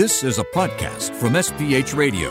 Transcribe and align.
This 0.00 0.24
is 0.24 0.38
a 0.38 0.44
podcast 0.44 1.14
from 1.14 1.34
SPH 1.34 1.94
Radio. 1.94 2.30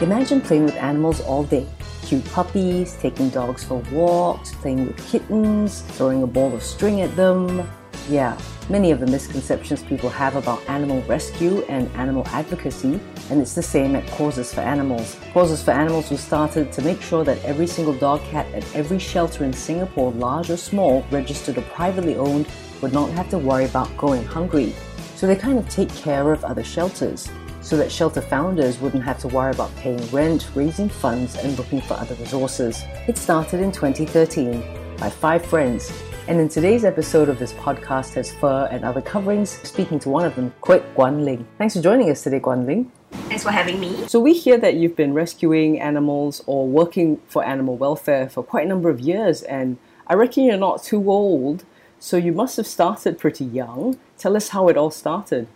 Imagine 0.00 0.40
playing 0.40 0.64
with 0.64 0.76
animals 0.76 1.20
all 1.20 1.44
day. 1.44 1.66
Cute 2.06 2.24
puppies, 2.32 2.96
taking 2.96 3.28
dogs 3.28 3.62
for 3.62 3.82
walks, 3.92 4.54
playing 4.54 4.86
with 4.86 4.96
kittens, 5.06 5.82
throwing 5.82 6.22
a 6.22 6.26
ball 6.26 6.54
of 6.54 6.62
string 6.62 7.02
at 7.02 7.14
them. 7.16 7.68
Yeah, 8.08 8.40
many 8.70 8.90
of 8.90 9.00
the 9.00 9.06
misconceptions 9.06 9.82
people 9.82 10.08
have 10.08 10.36
about 10.36 10.66
animal 10.70 11.02
rescue 11.02 11.66
and 11.68 11.94
animal 11.94 12.26
advocacy, 12.28 12.98
and 13.28 13.42
it's 13.42 13.54
the 13.54 13.62
same 13.62 13.94
at 13.94 14.06
Causes 14.12 14.54
for 14.54 14.62
Animals. 14.62 15.18
Causes 15.34 15.62
for 15.62 15.72
Animals 15.72 16.08
was 16.10 16.20
started 16.20 16.72
to 16.72 16.80
make 16.80 17.02
sure 17.02 17.24
that 17.24 17.44
every 17.44 17.66
single 17.66 17.92
dog 17.92 18.22
cat 18.22 18.46
at 18.54 18.64
every 18.74 18.98
shelter 18.98 19.44
in 19.44 19.52
Singapore, 19.52 20.12
large 20.12 20.48
or 20.48 20.56
small, 20.56 21.04
registered 21.10 21.58
or 21.58 21.62
privately 21.76 22.16
owned, 22.16 22.46
would 22.80 22.92
not 22.92 23.10
have 23.10 23.28
to 23.30 23.38
worry 23.38 23.64
about 23.64 23.94
going 23.96 24.24
hungry. 24.24 24.74
So 25.16 25.26
they 25.26 25.36
kind 25.36 25.58
of 25.58 25.68
take 25.68 25.92
care 25.94 26.32
of 26.32 26.44
other 26.44 26.62
shelters 26.62 27.30
so 27.60 27.76
that 27.76 27.90
shelter 27.90 28.22
founders 28.22 28.78
wouldn't 28.80 29.04
have 29.04 29.18
to 29.18 29.28
worry 29.28 29.50
about 29.50 29.74
paying 29.76 30.00
rent, 30.10 30.48
raising 30.54 30.88
funds, 30.88 31.36
and 31.36 31.58
looking 31.58 31.80
for 31.80 31.94
other 31.94 32.14
resources. 32.14 32.82
It 33.06 33.18
started 33.18 33.60
in 33.60 33.72
2013 33.72 34.96
by 34.96 35.10
five 35.10 35.44
friends. 35.44 35.92
And 36.28 36.38
in 36.40 36.48
today's 36.48 36.84
episode 36.84 37.28
of 37.28 37.38
this 37.38 37.52
podcast 37.54 38.14
has 38.14 38.32
fur 38.32 38.68
and 38.70 38.84
other 38.84 39.00
coverings, 39.00 39.50
speaking 39.66 39.98
to 40.00 40.10
one 40.10 40.26
of 40.26 40.36
them, 40.36 40.52
Kwek 40.60 40.84
Guan 40.94 41.24
Ling. 41.24 41.46
Thanks 41.56 41.74
for 41.74 41.80
joining 41.80 42.10
us 42.10 42.22
today, 42.22 42.38
Guan 42.38 42.66
Ling. 42.66 42.92
Thanks 43.10 43.42
for 43.42 43.50
having 43.50 43.80
me. 43.80 44.06
So 44.08 44.20
we 44.20 44.34
hear 44.34 44.58
that 44.58 44.74
you've 44.74 44.94
been 44.94 45.14
rescuing 45.14 45.80
animals 45.80 46.42
or 46.46 46.68
working 46.68 47.20
for 47.28 47.44
animal 47.44 47.76
welfare 47.76 48.28
for 48.28 48.42
quite 48.42 48.66
a 48.66 48.68
number 48.68 48.90
of 48.90 49.00
years, 49.00 49.42
and 49.42 49.78
I 50.06 50.14
reckon 50.14 50.44
you're 50.44 50.58
not 50.58 50.82
too 50.82 51.10
old, 51.10 51.64
so 52.00 52.16
you 52.16 52.32
must 52.32 52.56
have 52.56 52.66
started 52.66 53.18
pretty 53.18 53.44
young. 53.44 53.98
Tell 54.18 54.36
us 54.36 54.48
how 54.48 54.68
it 54.68 54.76
all 54.76 54.90
started. 54.90 55.48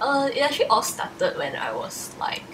Uh, 0.00 0.30
it 0.32 0.40
actually 0.40 0.66
all 0.66 0.82
started 0.82 1.36
when 1.36 1.56
I 1.56 1.74
was 1.74 2.14
like 2.18 2.44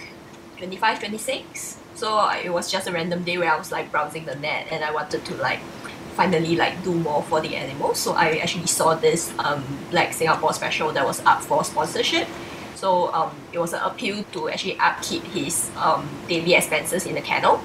25, 0.57 0.99
26. 0.99 1.77
So 1.95 2.29
it 2.31 2.51
was 2.51 2.71
just 2.71 2.87
a 2.87 2.91
random 2.91 3.23
day 3.23 3.37
where 3.37 3.51
I 3.51 3.57
was 3.57 3.71
like 3.71 3.91
browsing 3.91 4.25
the 4.25 4.35
net 4.35 4.67
and 4.71 4.83
I 4.83 4.91
wanted 4.91 5.23
to 5.25 5.35
like 5.35 5.59
finally 6.15 6.55
like 6.55 6.83
do 6.83 6.93
more 6.93 7.23
for 7.23 7.41
the 7.41 7.55
animals. 7.55 7.99
So 7.99 8.13
I 8.13 8.37
actually 8.37 8.67
saw 8.67 8.95
this 8.95 9.33
um, 9.39 9.63
Black 9.91 10.13
Singapore 10.13 10.53
special 10.53 10.91
that 10.91 11.05
was 11.05 11.23
up 11.25 11.41
for 11.41 11.63
sponsorship. 11.63 12.27
So 12.75 13.13
um, 13.13 13.31
it 13.53 13.59
was 13.59 13.73
an 13.73 13.79
appeal 13.83 14.23
to 14.33 14.49
actually 14.49 14.77
upkeep 14.79 15.23
his 15.23 15.69
um, 15.77 16.07
daily 16.27 16.55
expenses 16.55 17.05
in 17.05 17.15
the 17.15 17.21
kennel. 17.21 17.61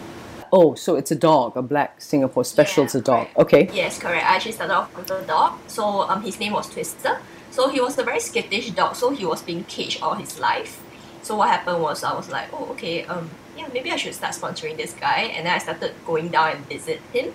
Oh, 0.53 0.75
so 0.75 0.97
it's 0.97 1.11
a 1.11 1.15
dog, 1.17 1.57
a 1.57 1.63
black 1.63 2.01
Singapore 2.01 2.45
special 2.45 2.83
Yeah, 2.83 2.87
it's 2.87 2.95
a 2.95 3.01
dog. 3.01 3.27
correct. 3.27 3.39
Okay. 3.39 3.71
Yes, 3.73 3.99
correct. 3.99 4.25
I 4.25 4.37
actually 4.37 4.53
started 4.53 4.75
off 4.75 4.97
with 4.97 5.11
a 5.11 5.23
dog. 5.27 5.59
So 5.67 6.03
um, 6.03 6.23
his 6.23 6.39
name 6.41 6.53
was 6.53 6.69
Twister. 6.69 7.19
So 7.51 7.69
he 7.69 7.81
was 7.81 7.99
a 7.99 8.05
very 8.05 8.21
skittish 8.21 8.71
dog. 8.71 8.97
So 8.97 9.11
he 9.11 9.25
was 9.25 9.43
being 9.43 9.65
caged 9.65 10.03
all 10.03 10.15
his 10.15 10.39
life. 10.41 10.83
So 11.23 11.37
what 11.37 11.49
happened 11.49 11.83
was 11.83 12.03
I 12.03 12.15
was 12.15 12.31
like, 12.31 12.49
oh 12.53 12.67
okay, 12.73 13.05
um, 13.05 13.31
yeah, 13.57 13.69
maybe 13.73 13.91
I 13.93 13.97
should 13.97 14.15
start 14.15 14.35
sponsoring 14.35 14.77
this 14.77 14.93
guy. 14.95 15.31
And 15.35 15.47
then 15.47 15.55
I 15.55 15.59
started 15.59 15.95
going 16.07 16.29
down 16.29 16.57
and 16.57 16.67
visit 16.67 17.01
him. 17.13 17.35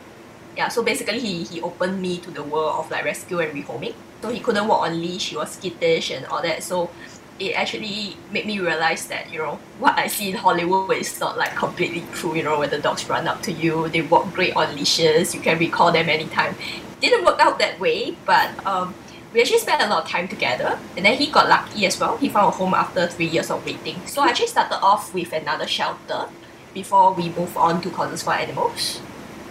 Yeah, 0.57 0.69
so 0.69 0.83
basically 0.83 1.19
he 1.19 1.43
he 1.43 1.61
opened 1.61 2.01
me 2.01 2.17
to 2.19 2.31
the 2.31 2.43
world 2.43 2.79
of 2.79 2.91
like 2.91 3.03
rescue 3.05 3.39
and 3.39 3.51
rehoming. 3.53 3.93
So 4.21 4.29
he 4.29 4.39
couldn't 4.39 4.67
walk 4.67 4.83
on 4.87 4.99
leash. 5.01 5.29
He 5.29 5.35
was 5.35 5.51
skittish 5.51 6.11
and 6.11 6.25
all 6.27 6.41
that. 6.41 6.63
So 6.63 6.89
it 7.39 7.53
actually 7.53 8.15
made 8.31 8.45
me 8.45 8.59
realize 8.59 9.07
that 9.07 9.31
you 9.31 9.39
know 9.39 9.59
what 9.79 9.97
I 9.97 10.07
see 10.07 10.29
in 10.29 10.35
Hollywood 10.35 10.97
is 10.97 11.19
not 11.19 11.37
like 11.37 11.55
completely 11.55 12.03
true. 12.13 12.35
You 12.35 12.43
know, 12.43 12.59
where 12.59 12.67
the 12.67 12.79
dogs 12.79 13.07
run 13.09 13.27
up 13.27 13.41
to 13.43 13.51
you, 13.51 13.89
they 13.89 14.01
walk 14.01 14.33
great 14.33 14.55
on 14.55 14.75
leashes, 14.75 15.35
you 15.35 15.41
can 15.41 15.59
recall 15.59 15.91
them 15.91 16.09
anytime. 16.09 16.55
Didn't 17.01 17.25
work 17.25 17.39
out 17.39 17.59
that 17.59 17.79
way, 17.79 18.15
but 18.25 18.65
um, 18.65 18.95
we 19.33 19.41
actually 19.41 19.59
spent 19.59 19.81
a 19.81 19.87
lot 19.87 20.05
of 20.05 20.09
time 20.09 20.29
together. 20.29 20.79
And 20.95 21.05
then 21.05 21.17
he 21.17 21.29
got 21.29 21.49
lucky 21.49 21.85
as 21.85 21.99
well. 21.99 22.17
He 22.17 22.29
found 22.29 22.47
a 22.47 22.51
home 22.51 22.73
after 22.73 23.05
three 23.07 23.27
years 23.27 23.51
of 23.51 23.65
waiting. 23.65 23.99
So 24.07 24.21
I 24.21 24.29
actually 24.29 24.47
started 24.47 24.77
off 24.81 25.13
with 25.13 25.33
another 25.33 25.67
shelter 25.67 26.29
before 26.73 27.13
we 27.13 27.29
moved 27.29 27.57
on 27.57 27.81
to 27.81 27.89
Causes 27.89 28.23
for 28.23 28.31
Animals. 28.31 29.01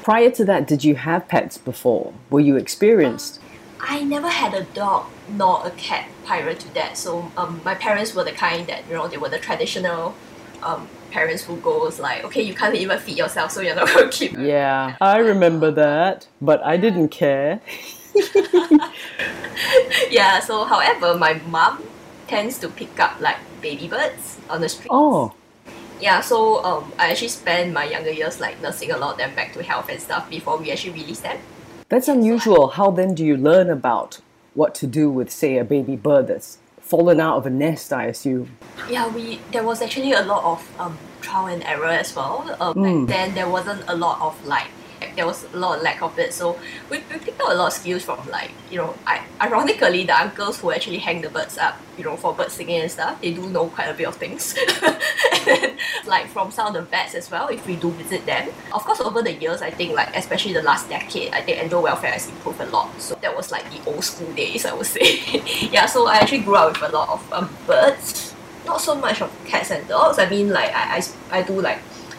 Prior 0.03 0.31
to 0.31 0.45
that, 0.47 0.67
did 0.67 0.85
you 0.85 0.97
have 0.97 1.29
pets 1.29 1.59
before? 1.59 2.15
Were 2.31 2.41
you 2.41 2.57
experienced? 2.57 3.41
I 3.81 4.05
never 4.05 4.29
had 4.29 4.55
a 4.55 4.65
dog 4.65 5.07
nor 5.29 5.67
a 5.67 5.71
cat 5.73 6.09
prior 6.25 6.55
to 6.55 6.75
that. 6.75 6.97
So 6.97 7.31
um, 7.37 7.61
my 7.65 7.75
parents 7.75 8.15
were 8.15 8.25
the 8.25 8.33
kind 8.33 8.67
that 8.67 8.87
you 8.89 8.95
know 8.95 9.09
they 9.09 9.19
were 9.19 9.29
the 9.29 9.39
traditional 9.39 10.15
um, 10.63 10.89
parents 11.11 11.45
who 11.45 11.57
goes 11.59 11.99
like, 12.01 12.25
okay, 12.25 12.43
you 12.43 12.55
can't 12.55 12.75
even 12.75 12.99
feed 12.99 13.19
yourself, 13.19 13.51
so 13.51 13.61
you're 13.61 13.75
not 13.75 13.89
going 13.89 14.11
to 14.11 14.17
keep. 14.17 14.33
Yeah, 14.39 14.97
I 15.01 15.19
remember 15.19 15.71
that, 15.73 16.29
but 16.41 16.63
I 16.65 16.77
didn't 16.77 17.09
care. 17.09 17.61
yeah. 20.11 20.41
So 20.41 20.65
however, 20.65 21.17
my 21.17 21.35
mom 21.47 21.83
tends 22.27 22.59
to 22.61 22.69
pick 22.69 22.99
up 23.01 23.21
like 23.21 23.37
baby 23.61 23.89
birds 23.89 24.39
on 24.49 24.61
the 24.61 24.69
street. 24.69 24.89
Oh, 24.91 25.35
Yeah. 26.01 26.21
So 26.21 26.65
um, 26.65 26.93
I 26.99 27.11
actually 27.11 27.29
spent 27.29 27.73
my 27.73 27.85
younger 27.85 28.11
years 28.11 28.41
like 28.41 28.61
nursing 28.61 28.91
a 28.91 28.97
lot 28.97 29.13
of 29.13 29.19
them 29.19 29.35
back 29.35 29.53
to 29.55 29.63
health 29.63 29.89
and 29.89 30.01
stuff 30.01 30.29
before 30.31 30.59
we 30.59 30.71
actually 30.71 30.93
released 31.01 31.23
them. 31.23 31.39
That's 31.89 32.09
unusual. 32.09 32.69
How 32.69 32.91
then 32.91 33.15
do 33.15 33.25
you 33.25 33.37
learn 33.37 33.71
about 33.71 34.21
what 34.55 34.75
to 34.77 34.87
do 34.87 35.11
with, 35.11 35.31
say, 35.31 35.59
a 35.59 35.65
baby 35.65 35.97
bird 35.97 36.29
that's 36.29 36.59
fallen 36.81 37.19
out 37.21 37.37
of 37.39 37.47
a 37.47 37.51
nest, 37.51 37.93
I 37.93 38.05
assume? 38.07 38.57
Yeah, 38.91 39.09
we 39.09 39.41
there 39.53 39.65
was 39.65 39.83
actually 39.83 40.13
a 40.13 40.23
lot 40.23 40.45
of 40.45 40.81
um, 40.81 40.99
trial 41.21 41.47
and 41.47 41.63
error 41.65 41.87
as 41.87 42.15
well. 42.15 42.45
Uh, 42.61 42.75
Mm. 42.75 43.07
Back 43.07 43.17
then, 43.17 43.35
there 43.35 43.49
wasn't 43.49 43.83
a 43.89 43.97
lot 43.97 44.21
of 44.21 44.45
like 44.47 44.69
there 45.17 45.27
was 45.27 45.45
a 45.53 45.57
lot 45.57 45.79
of 45.79 45.83
lack 45.83 46.03
of 46.03 46.19
it. 46.19 46.33
So 46.33 46.59
we, 46.91 46.99
we 47.11 47.19
picked 47.19 47.41
up 47.41 47.51
a 47.51 47.55
lot 47.55 47.69
of 47.69 47.73
skills 47.73 48.05
from 48.05 48.27
like 48.29 48.51
you 48.71 48.79
know, 48.79 48.95
I, 49.07 49.23
ironically, 49.41 50.05
the 50.05 50.21
uncles 50.21 50.61
who 50.61 50.73
actually 50.73 50.99
hang 50.99 51.21
the 51.21 51.31
birds 51.31 51.59
up, 51.59 51.81
you 51.97 52.05
know, 52.05 52.17
for 52.17 52.35
bird 52.35 52.51
singing 52.51 52.81
and 52.81 52.91
stuff, 52.91 53.21
they 53.21 53.33
do 53.33 53.49
know 53.49 53.69
quite 53.69 53.87
a 53.87 53.95
bit 53.95 54.09
of 54.09 54.17
things. 54.17 54.57
like 56.07 56.27
from 56.27 56.51
some 56.51 56.69
of 56.69 56.75
the 56.75 56.83
vets 56.83 57.15
as 57.15 57.31
well, 57.31 57.49
if 57.49 57.67
we 57.67 57.77
do 57.77 57.91
visit 57.93 58.27
them. 58.27 58.49
Of 58.73 58.85
course, 58.85 59.01
over 59.01 59.23
the 59.23 59.33
years, 59.33 59.63
I 59.63 59.71
think 59.71 59.95
like 59.95 60.15
especially 60.17 60.55
the 60.55 60.63
last 60.63 60.89
decade, 60.89 61.33
I 61.33 61.41
think 61.43 61.59
animal 61.59 61.83
welfare 61.83 62.13
has 62.13 62.29
improved 62.29 62.61
a 62.61 62.67
lot. 62.67 62.91
So 63.01 63.15
that 63.23 63.37
was 63.37 63.53
like 63.53 63.65
the 63.71 63.91
old 63.91 64.05
school 64.05 64.33
days, 64.33 64.65
I 64.67 64.75
would 64.75 64.87
say. 64.87 65.21
yeah, 65.71 65.87
so 65.87 66.07
I 66.09 66.17
actually 66.17 66.41
grew 66.41 66.57
up 66.57 66.73
with 66.73 66.91
a 66.91 66.93
lot 66.93 67.09
of 67.11 67.33
um, 67.33 67.57
birds 67.67 68.35
not 68.67 68.81
so 68.81 68.95
much 68.95 69.21
of 69.21 69.31
cats 69.45 69.71
and 69.71 69.87
dogs. 69.89 70.19
I 70.19 70.29
mean, 70.29 70.51
like 70.51 70.71
I, 70.75 70.97
I, 70.97 71.39
I 71.39 71.43
do 71.43 71.61
like 71.61 71.79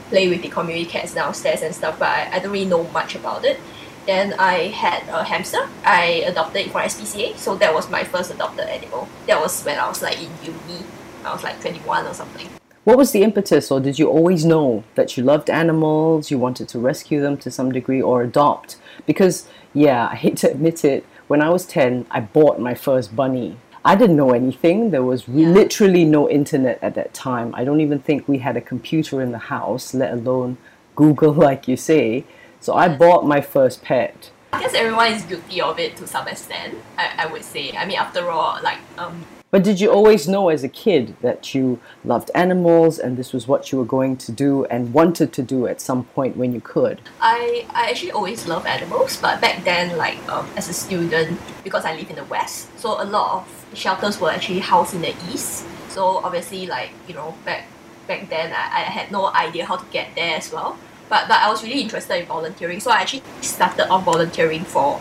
play 0.09 0.27
with 0.27 0.41
the 0.41 0.49
community 0.49 0.85
cats 0.85 1.13
downstairs 1.13 1.61
and 1.61 1.73
stuff, 1.73 1.99
but 1.99 2.09
I, 2.09 2.29
I 2.33 2.39
don't 2.39 2.51
really 2.51 2.65
know 2.65 2.83
much 2.91 3.15
about 3.15 3.45
it. 3.45 3.59
Then 4.05 4.33
I 4.33 4.67
had 4.67 5.07
a 5.09 5.23
hamster. 5.23 5.67
I 5.83 6.23
adopted 6.27 6.67
it 6.67 6.71
from 6.71 6.81
SPCA, 6.81 7.37
so 7.37 7.55
that 7.55 7.73
was 7.73 7.89
my 7.89 8.03
first 8.03 8.31
adopted 8.31 8.67
animal. 8.67 9.07
That 9.25 9.39
was 9.41 9.63
when 9.63 9.79
I 9.79 9.87
was 9.87 10.01
like 10.01 10.21
in 10.21 10.29
uni. 10.43 10.85
I 11.23 11.33
was 11.33 11.43
like 11.43 11.59
21 11.59 12.05
or 12.05 12.13
something. 12.13 12.47
What 12.83 12.99
was 12.99 13.11
the 13.11 13.23
impetus, 13.23 13.71
or 13.71 13.79
did 13.79 13.97
you 13.97 14.07
always 14.07 14.45
know 14.45 14.83
that 14.93 15.17
you 15.17 15.23
loved 15.23 15.49
animals, 15.49 16.29
you 16.29 16.37
wanted 16.37 16.69
to 16.69 16.77
rescue 16.77 17.19
them 17.19 17.35
to 17.37 17.49
some 17.49 17.71
degree, 17.71 17.99
or 17.99 18.21
adopt? 18.21 18.77
Because, 19.07 19.47
yeah, 19.73 20.07
I 20.11 20.15
hate 20.15 20.37
to 20.37 20.51
admit 20.51 20.85
it, 20.85 21.03
when 21.27 21.41
I 21.41 21.49
was 21.49 21.65
10, 21.65 22.05
I 22.11 22.19
bought 22.19 22.59
my 22.59 22.75
first 22.75 23.15
bunny. 23.15 23.57
I 23.87 23.93
didn't 23.95 24.15
know 24.15 24.31
anything. 24.31 24.89
There 24.89 25.03
was 25.03 25.27
Yeah. 25.27 25.49
literally 25.49 26.05
no 26.05 26.27
internet 26.27 26.79
at 26.81 26.95
that 26.95 27.13
time. 27.13 27.53
I 27.55 27.63
don't 27.63 27.81
even 27.81 27.99
think 27.99 28.27
we 28.27 28.39
had 28.39 28.57
a 28.57 28.61
computer 28.61 29.21
in 29.21 29.31
the 29.31 29.37
house, 29.55 29.93
let 29.93 30.11
alone 30.11 30.57
Google, 30.95 31.31
like 31.49 31.67
you 31.67 31.77
say. 31.77 32.23
So 32.59 32.73
I 32.73 32.87
bought 32.89 33.27
my 33.27 33.41
first 33.41 33.83
pet. 33.83 34.31
I 34.51 34.61
guess 34.61 34.73
everyone 34.73 35.11
is 35.11 35.21
guilty 35.23 35.61
of 35.61 35.77
it 35.79 35.95
to 35.97 36.07
some 36.07 36.27
extent. 36.27 36.73
I, 36.97 37.11
I 37.19 37.25
would 37.27 37.43
say. 37.43 37.73
I 37.77 37.85
mean, 37.85 37.97
after 37.97 38.31
all, 38.31 38.57
like 38.63 38.79
um, 38.97 39.23
But 39.51 39.63
did 39.63 39.79
you 39.79 39.91
always 39.91 40.27
know 40.27 40.49
as 40.49 40.63
a 40.63 40.67
kid 40.67 41.15
that 41.21 41.53
you 41.55 41.79
loved 42.03 42.29
animals 42.35 42.99
and 42.99 43.15
this 43.15 43.31
was 43.31 43.47
what 43.47 43.71
you 43.71 43.77
were 43.77 43.85
going 43.85 44.17
to 44.17 44.31
do 44.31 44.65
and 44.65 44.93
wanted 44.93 45.31
to 45.33 45.43
do 45.43 45.67
at 45.67 45.79
some 45.79 46.03
point 46.03 46.35
when 46.35 46.51
you 46.51 46.59
could? 46.59 46.99
I, 47.21 47.65
I 47.69 47.89
actually 47.89 48.11
always 48.11 48.47
loved 48.47 48.65
animals, 48.65 49.17
but 49.21 49.39
back 49.39 49.63
then, 49.63 49.97
like 49.97 50.17
um, 50.29 50.49
as 50.57 50.67
a 50.67 50.73
student, 50.73 51.39
because 51.63 51.85
I 51.85 51.95
live 51.95 52.09
in 52.09 52.15
the 52.17 52.25
west, 52.25 52.77
so 52.79 53.01
a 53.01 53.05
lot 53.05 53.37
of 53.37 53.65
shelters 53.77 54.19
were 54.19 54.31
actually 54.31 54.59
housed 54.59 54.93
in 54.93 55.01
the 55.01 55.15
east. 55.31 55.65
So 55.89 56.17
obviously, 56.17 56.65
like 56.65 56.91
you 57.07 57.13
know, 57.13 57.35
back 57.45 57.67
back 58.07 58.29
then, 58.29 58.51
I, 58.51 58.81
I 58.81 58.81
had 58.91 59.11
no 59.11 59.27
idea 59.27 59.65
how 59.65 59.77
to 59.77 59.85
get 59.91 60.15
there 60.15 60.35
as 60.35 60.51
well. 60.51 60.77
But 61.07 61.27
but 61.27 61.39
I 61.39 61.49
was 61.49 61.63
really 61.63 61.81
interested 61.81 62.19
in 62.19 62.25
volunteering, 62.25 62.79
so 62.79 62.91
I 62.91 63.01
actually 63.01 63.23
started 63.41 63.87
off 63.89 64.03
volunteering 64.03 64.65
for 64.65 64.99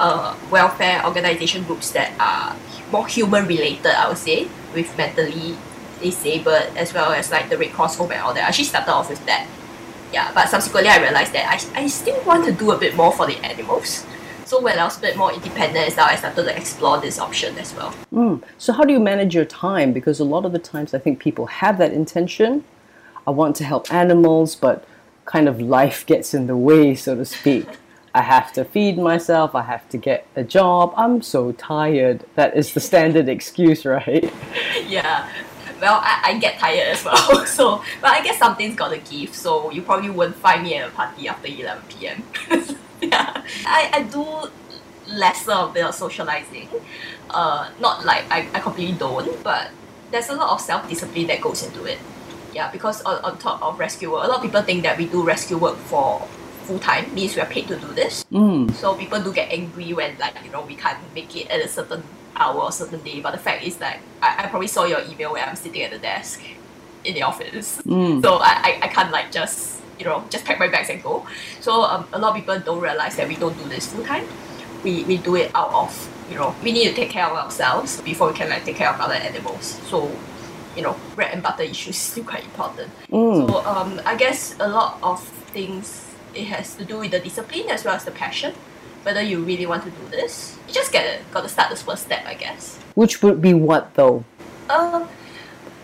uh, 0.00 0.36
welfare 0.50 1.04
organization 1.04 1.64
groups 1.64 1.90
that 1.92 2.12
are 2.20 2.56
more 2.90 3.06
human 3.06 3.46
related. 3.46 3.86
I 3.86 4.08
would 4.08 4.18
say 4.18 4.48
with 4.74 4.96
mentally 4.96 5.56
disabled 6.00 6.76
as 6.76 6.94
well 6.94 7.12
as 7.12 7.30
like 7.30 7.48
the 7.48 7.58
Red 7.58 7.72
Cross 7.72 7.96
Home 7.98 8.12
and 8.12 8.20
all 8.22 8.34
that. 8.34 8.44
I 8.44 8.48
actually 8.48 8.64
started 8.64 8.92
off 8.92 9.10
with 9.10 9.24
that 9.26 9.48
yeah, 10.12 10.32
but 10.34 10.48
subsequently 10.48 10.90
I 10.90 10.98
realized 10.98 11.32
that 11.32 11.46
I, 11.74 11.82
I 11.82 11.86
still 11.86 12.22
want 12.24 12.44
to 12.46 12.52
do 12.52 12.70
a 12.72 12.78
bit 12.78 12.96
more 12.96 13.12
for 13.12 13.26
the 13.26 13.36
animals. 13.44 14.06
So 14.44 14.60
when 14.60 14.78
I 14.78 14.84
was 14.84 14.96
a 14.96 15.00
bit 15.00 15.16
more 15.16 15.32
independent 15.32 15.92
stuff, 15.92 16.08
I 16.10 16.16
started 16.16 16.44
to 16.44 16.56
explore 16.56 16.98
this 17.00 17.18
option 17.18 17.58
as 17.58 17.74
well. 17.74 17.94
Mm. 18.12 18.42
So, 18.56 18.72
how 18.72 18.84
do 18.84 18.94
you 18.94 19.00
manage 19.00 19.34
your 19.34 19.44
time? 19.44 19.92
Because 19.92 20.20
a 20.20 20.24
lot 20.24 20.46
of 20.46 20.52
the 20.52 20.58
times 20.58 20.94
I 20.94 20.98
think 20.98 21.18
people 21.18 21.46
have 21.46 21.76
that 21.78 21.92
intention. 21.92 22.64
I 23.26 23.30
want 23.30 23.56
to 23.56 23.64
help 23.64 23.92
animals, 23.92 24.56
but 24.56 24.86
kind 25.26 25.48
of 25.48 25.60
life 25.60 26.06
gets 26.06 26.32
in 26.32 26.46
the 26.46 26.56
way, 26.56 26.94
so 26.94 27.14
to 27.14 27.26
speak. 27.26 27.66
I 28.18 28.22
have 28.22 28.52
to 28.54 28.64
feed 28.64 28.98
myself, 28.98 29.54
I 29.54 29.62
have 29.62 29.88
to 29.90 29.96
get 29.96 30.26
a 30.34 30.42
job, 30.42 30.92
I'm 30.96 31.22
so 31.22 31.52
tired. 31.52 32.24
That 32.34 32.56
is 32.56 32.74
the 32.74 32.80
standard 32.80 33.28
excuse, 33.28 33.86
right? 33.86 34.24
yeah. 34.88 35.30
Well, 35.80 36.00
I, 36.02 36.20
I 36.24 36.38
get 36.38 36.58
tired 36.58 36.88
as 36.88 37.04
well. 37.04 37.46
So, 37.46 37.80
but 38.02 38.10
I 38.10 38.20
guess 38.24 38.36
something's 38.40 38.74
got 38.74 38.88
to 38.88 38.98
give. 38.98 39.36
So 39.36 39.70
you 39.70 39.82
probably 39.82 40.10
won't 40.10 40.34
find 40.34 40.64
me 40.64 40.74
at 40.74 40.88
a 40.88 40.90
party 40.90 41.28
after 41.28 41.46
11 41.46 41.84
p.m. 41.88 42.24
yeah. 43.00 43.44
I, 43.64 43.90
I 43.92 44.02
do 44.02 44.24
lesser 45.14 45.52
of 45.52 45.76
of 45.76 45.94
socializing. 45.94 46.68
Uh, 47.30 47.70
not 47.78 48.04
like 48.04 48.24
I, 48.32 48.48
I 48.52 48.58
completely 48.58 48.98
don't, 48.98 49.30
but 49.44 49.70
there's 50.10 50.28
a 50.28 50.34
lot 50.34 50.50
of 50.50 50.60
self 50.60 50.88
discipline 50.88 51.28
that 51.28 51.40
goes 51.40 51.62
into 51.62 51.84
it. 51.84 51.98
Yeah, 52.52 52.68
because 52.72 53.00
on, 53.02 53.22
on 53.22 53.38
top 53.38 53.62
of 53.62 53.78
rescue 53.78 54.10
work, 54.10 54.24
a 54.24 54.26
lot 54.26 54.38
of 54.38 54.42
people 54.42 54.62
think 54.62 54.82
that 54.82 54.98
we 54.98 55.06
do 55.06 55.22
rescue 55.22 55.56
work 55.56 55.76
for 55.76 56.26
full 56.68 56.78
time, 56.78 57.12
means 57.14 57.34
we 57.34 57.40
are 57.40 57.48
paid 57.48 57.66
to 57.68 57.76
do 57.80 57.88
this. 57.96 58.24
Mm. 58.30 58.70
So 58.74 58.94
people 58.94 59.20
do 59.20 59.32
get 59.32 59.50
angry 59.50 59.92
when 59.94 60.18
like, 60.18 60.36
you 60.44 60.52
know, 60.52 60.62
we 60.62 60.76
can't 60.76 61.00
make 61.14 61.34
it 61.34 61.48
at 61.48 61.64
a 61.64 61.68
certain 61.68 62.02
hour 62.36 62.60
or 62.60 62.70
certain 62.70 63.00
day. 63.00 63.20
But 63.20 63.32
the 63.32 63.38
fact 63.38 63.64
is 63.64 63.78
that 63.78 63.98
I, 64.20 64.44
I 64.44 64.46
probably 64.48 64.68
saw 64.68 64.84
your 64.84 65.00
email 65.10 65.32
where 65.32 65.44
I'm 65.44 65.56
sitting 65.56 65.82
at 65.82 65.90
the 65.90 65.98
desk 65.98 66.42
in 67.04 67.14
the 67.14 67.22
office. 67.22 67.80
Mm. 67.82 68.20
So 68.22 68.36
I, 68.36 68.52
I, 68.68 68.70
I 68.82 68.88
can't 68.88 69.10
like 69.10 69.32
just, 69.32 69.80
you 69.98 70.04
know, 70.04 70.22
just 70.28 70.44
pack 70.44 70.58
my 70.58 70.68
bags 70.68 70.90
and 70.90 71.02
go. 71.02 71.26
So 71.60 71.82
um, 71.82 72.06
a 72.12 72.18
lot 72.18 72.30
of 72.30 72.36
people 72.36 72.60
don't 72.60 72.80
realize 72.80 73.16
that 73.16 73.26
we 73.26 73.36
don't 73.36 73.56
do 73.56 73.64
this 73.68 73.90
full 73.92 74.04
time. 74.04 74.26
We, 74.84 75.04
we 75.04 75.16
do 75.16 75.36
it 75.36 75.50
out 75.54 75.72
of, 75.72 75.90
you 76.30 76.36
know, 76.36 76.54
we 76.62 76.70
need 76.70 76.86
to 76.88 76.94
take 76.94 77.10
care 77.10 77.26
of 77.26 77.32
ourselves 77.32 78.00
before 78.02 78.28
we 78.28 78.34
can 78.34 78.50
like 78.50 78.64
take 78.64 78.76
care 78.76 78.90
of 78.92 79.00
other 79.00 79.14
animals. 79.14 79.80
So, 79.88 80.12
you 80.76 80.82
know, 80.82 80.94
bread 81.16 81.32
and 81.32 81.42
butter 81.42 81.64
issues 81.64 81.96
is 81.96 82.02
still 82.02 82.24
quite 82.24 82.44
important. 82.44 82.90
Mm. 83.10 83.48
So 83.48 83.64
um, 83.64 84.00
I 84.04 84.14
guess 84.16 84.54
a 84.60 84.68
lot 84.68 84.98
of 85.02 85.24
things 85.56 86.04
it 86.34 86.44
has 86.44 86.74
to 86.76 86.84
do 86.84 86.98
with 86.98 87.10
the 87.10 87.20
discipline 87.20 87.68
as 87.70 87.84
well 87.84 87.94
as 87.94 88.04
the 88.04 88.10
passion. 88.10 88.54
Whether 89.02 89.22
you 89.22 89.42
really 89.42 89.66
want 89.66 89.84
to 89.84 89.90
do 89.90 90.08
this, 90.10 90.58
you 90.66 90.74
just 90.74 90.92
get 90.92 91.22
got 91.30 91.42
to 91.42 91.48
start 91.48 91.70
the 91.70 91.76
first 91.76 92.04
step, 92.04 92.26
I 92.26 92.34
guess. 92.34 92.78
Which 92.94 93.22
would 93.22 93.40
be 93.40 93.54
what 93.54 93.94
though? 93.94 94.24
Um, 94.68 95.08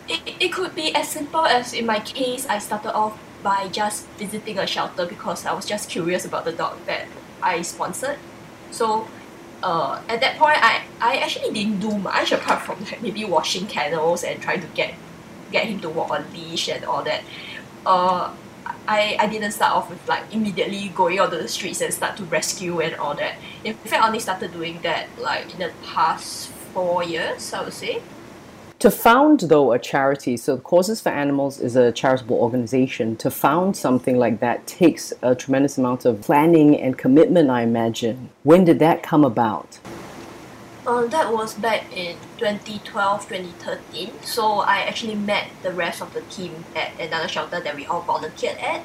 it, 0.09 0.21
it 0.41 0.53
could 0.53 0.75
be 0.75 0.95
as 0.95 1.09
simple 1.09 1.47
as 1.47 1.73
in 1.73 1.87
my 1.87 2.01
case, 2.01 2.47
I 2.47 2.59
started 2.59 2.93
off 2.93 3.19
by 3.43 3.69
just 3.69 4.07
visiting 4.19 4.59
a 4.59 4.67
shelter 4.67 5.07
because 5.07 5.47
I 5.47 5.53
was 5.53 5.65
just 5.65 5.89
curious 5.89 6.25
about 6.25 6.45
the 6.45 6.53
dog 6.53 6.79
that 6.87 7.07
I 7.43 7.63
sponsored. 7.63 8.19
So 8.71 9.07
uh, 9.63 10.03
at 10.09 10.21
that 10.21 10.37
point, 10.37 10.59
I, 10.61 10.83
I 11.01 11.17
actually 11.17 11.53
didn't 11.53 11.81
do 11.81 11.97
much 11.97 12.33
apart 12.33 12.63
from 12.63 12.81
like 12.85 13.01
maybe 13.03 13.25
washing 13.25 13.67
kennels 13.67 14.25
and 14.25 14.43
trying 14.43 14.61
to 14.61 14.67
get 14.69 14.95
get 15.53 15.67
him 15.67 15.79
to 15.81 15.89
walk 15.89 16.11
on 16.11 16.25
leash 16.33 16.69
and 16.69 16.85
all 16.85 17.03
that. 17.05 17.23
Uh, 17.87 18.33
I, 18.87 19.17
I 19.19 19.27
didn't 19.27 19.53
start 19.53 19.73
off 19.73 19.91
with 19.91 20.07
like 20.09 20.23
immediately 20.33 20.89
going 20.95 21.21
onto 21.21 21.39
the 21.39 21.49
streets 21.49 21.81
and 21.81 21.93
start 21.93 22.17
to 22.19 22.25
rescue 22.25 22.81
and 22.81 22.95
all 22.97 23.15
that. 23.15 23.37
In 23.65 23.75
fact, 23.75 24.03
I 24.03 24.07
only 24.07 24.21
started 24.21 24.53
doing 24.53 24.81
that 24.83 25.07
like 25.19 25.53
in 25.53 25.61
the 25.61 25.73
past 25.85 26.49
four 26.73 27.03
years, 27.03 27.53
I 27.53 27.63
would 27.63 27.73
say. 27.73 28.03
To 28.81 28.91
found, 28.91 29.41
though, 29.41 29.73
a 29.73 29.79
charity, 29.79 30.37
so 30.37 30.59
Causes 30.59 31.01
for 31.01 31.09
Animals 31.09 31.59
is 31.59 31.75
a 31.75 31.91
charitable 31.91 32.37
organization. 32.37 33.17
To 33.17 33.31
found 33.31 33.77
something 33.77 34.19
like 34.19 34.41
that 34.41 34.67
takes 34.67 35.11
a 35.23 35.35
tremendous 35.35 35.79
amount 35.79 36.05
of 36.05 36.21
planning 36.21 36.79
and 36.79 36.99
commitment, 36.99 37.49
I 37.49 37.63
imagine. 37.63 38.29
When 38.43 38.65
did 38.65 38.81
that 38.81 39.03
come 39.03 39.25
about? 39.25 39.79
Uh, 40.87 41.07
that 41.07 41.33
was 41.33 41.55
back 41.55 41.91
in 41.97 42.15
2012, 42.37 43.27
2013. 43.27 44.13
So 44.23 44.59
I 44.59 44.81
actually 44.81 45.15
met 45.15 45.49
the 45.63 45.73
rest 45.73 46.03
of 46.03 46.13
the 46.13 46.21
team 46.21 46.67
at 46.77 46.93
another 47.01 47.27
shelter 47.27 47.59
that 47.59 47.75
we 47.75 47.87
all 47.87 48.03
volunteered 48.03 48.59
at. 48.59 48.83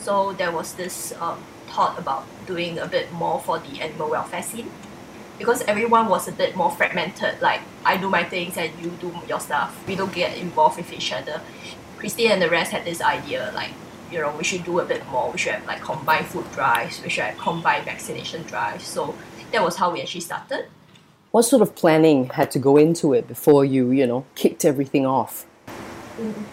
So 0.00 0.32
there 0.32 0.50
was 0.50 0.74
this 0.74 1.14
um, 1.20 1.38
thought 1.68 1.96
about 2.00 2.26
doing 2.46 2.80
a 2.80 2.88
bit 2.88 3.12
more 3.12 3.40
for 3.40 3.60
the 3.60 3.80
animal 3.80 4.10
welfare 4.10 4.42
scene. 4.42 4.72
Because 5.38 5.62
everyone 5.62 6.08
was 6.08 6.26
a 6.26 6.32
bit 6.32 6.56
more 6.56 6.72
fragmented, 6.72 7.40
like 7.40 7.60
I 7.84 7.96
do 7.96 8.10
my 8.10 8.24
things 8.24 8.56
and 8.56 8.72
you 8.82 8.90
do 9.00 9.14
your 9.28 9.38
stuff. 9.38 9.86
We 9.86 9.94
don't 9.94 10.12
get 10.12 10.36
involved 10.36 10.78
with 10.78 10.92
each 10.92 11.12
other. 11.12 11.42
Christine 11.98 12.32
and 12.32 12.42
the 12.42 12.50
rest 12.50 12.72
had 12.72 12.84
this 12.84 13.00
idea, 13.00 13.52
like, 13.54 13.70
you 14.10 14.18
know, 14.18 14.34
we 14.36 14.42
should 14.42 14.64
do 14.64 14.80
a 14.80 14.84
bit 14.84 15.06
more. 15.10 15.30
We 15.30 15.38
should 15.38 15.52
have 15.52 15.66
like 15.66 15.80
combined 15.80 16.26
food 16.26 16.50
drives, 16.50 17.00
we 17.02 17.08
should 17.08 17.24
have 17.24 17.38
combined 17.38 17.84
vaccination 17.84 18.42
drives. 18.42 18.84
So 18.84 19.14
that 19.52 19.62
was 19.62 19.76
how 19.76 19.92
we 19.92 20.00
actually 20.00 20.22
started. 20.22 20.66
What 21.36 21.44
sort 21.44 21.60
of 21.60 21.74
planning 21.74 22.30
had 22.30 22.50
to 22.52 22.58
go 22.58 22.78
into 22.78 23.12
it 23.12 23.28
before 23.28 23.62
you, 23.62 23.90
you 23.90 24.06
know, 24.06 24.24
kicked 24.36 24.64
everything 24.64 25.04
off? 25.04 25.44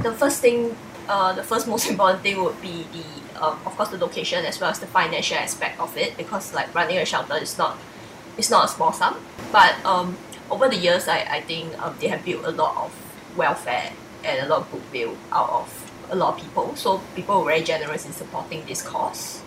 the 0.02 0.12
first 0.12 0.42
thing, 0.42 0.76
uh, 1.08 1.32
the 1.32 1.42
first 1.42 1.70
most 1.70 1.90
important 1.90 2.22
thing 2.22 2.44
would 2.44 2.62
be 2.62 2.86
the, 2.92 3.42
um, 3.42 3.58
of 3.66 3.78
course, 3.78 3.92
the 3.92 3.98
location 3.98 4.44
as 4.44 4.60
well 4.60 4.72
as 4.72 4.80
the 4.80 4.88
financial 4.88 5.38
aspect 5.38 5.80
of 5.80 5.96
it, 5.96 6.18
because 6.18 6.54
like 6.54 6.76
running 6.76 6.98
a 6.98 7.06
shelter 7.06 7.38
is 7.38 7.58
not, 7.58 7.78
it's 8.38 8.50
not 8.50 8.66
a 8.66 8.68
small 8.68 8.92
sum. 8.92 9.16
But 9.54 9.74
um, 9.86 10.18
over 10.52 10.68
the 10.68 10.76
years, 10.76 11.08
I, 11.08 11.20
I 11.38 11.40
think 11.40 11.82
um, 11.82 11.96
they 12.02 12.10
have 12.10 12.26
built 12.26 12.44
a 12.44 12.52
lot 12.52 12.76
of 12.76 12.92
welfare 13.38 13.94
and 14.26 14.46
a 14.46 14.50
lot 14.50 14.64
of 14.64 14.72
goodwill 14.74 15.16
out 15.32 15.50
of 15.50 15.94
a 16.10 16.16
lot 16.18 16.34
of 16.34 16.42
people. 16.42 16.76
So 16.76 17.00
people 17.16 17.40
were 17.40 17.46
very 17.46 17.64
generous 17.64 18.06
in 18.06 18.12
supporting 18.12 18.66
this 18.66 18.82
cause. 18.82 19.43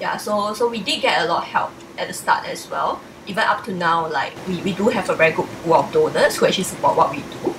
Yeah, 0.00 0.16
so 0.16 0.54
so 0.54 0.68
we 0.68 0.80
did 0.80 1.00
get 1.02 1.22
a 1.22 1.26
lot 1.26 1.42
of 1.42 1.48
help 1.48 1.70
at 1.98 2.08
the 2.08 2.14
start 2.14 2.46
as 2.46 2.68
well. 2.70 3.00
Even 3.26 3.44
up 3.44 3.64
to 3.64 3.72
now, 3.72 4.08
like 4.08 4.32
we, 4.46 4.60
we 4.62 4.72
do 4.72 4.88
have 4.88 5.10
a 5.10 5.14
very 5.14 5.32
good 5.32 5.46
pool 5.62 5.74
of 5.74 5.92
donors 5.92 6.36
who 6.36 6.46
actually 6.46 6.64
support 6.64 6.96
what 6.96 7.10
we 7.10 7.18
do. 7.18 7.54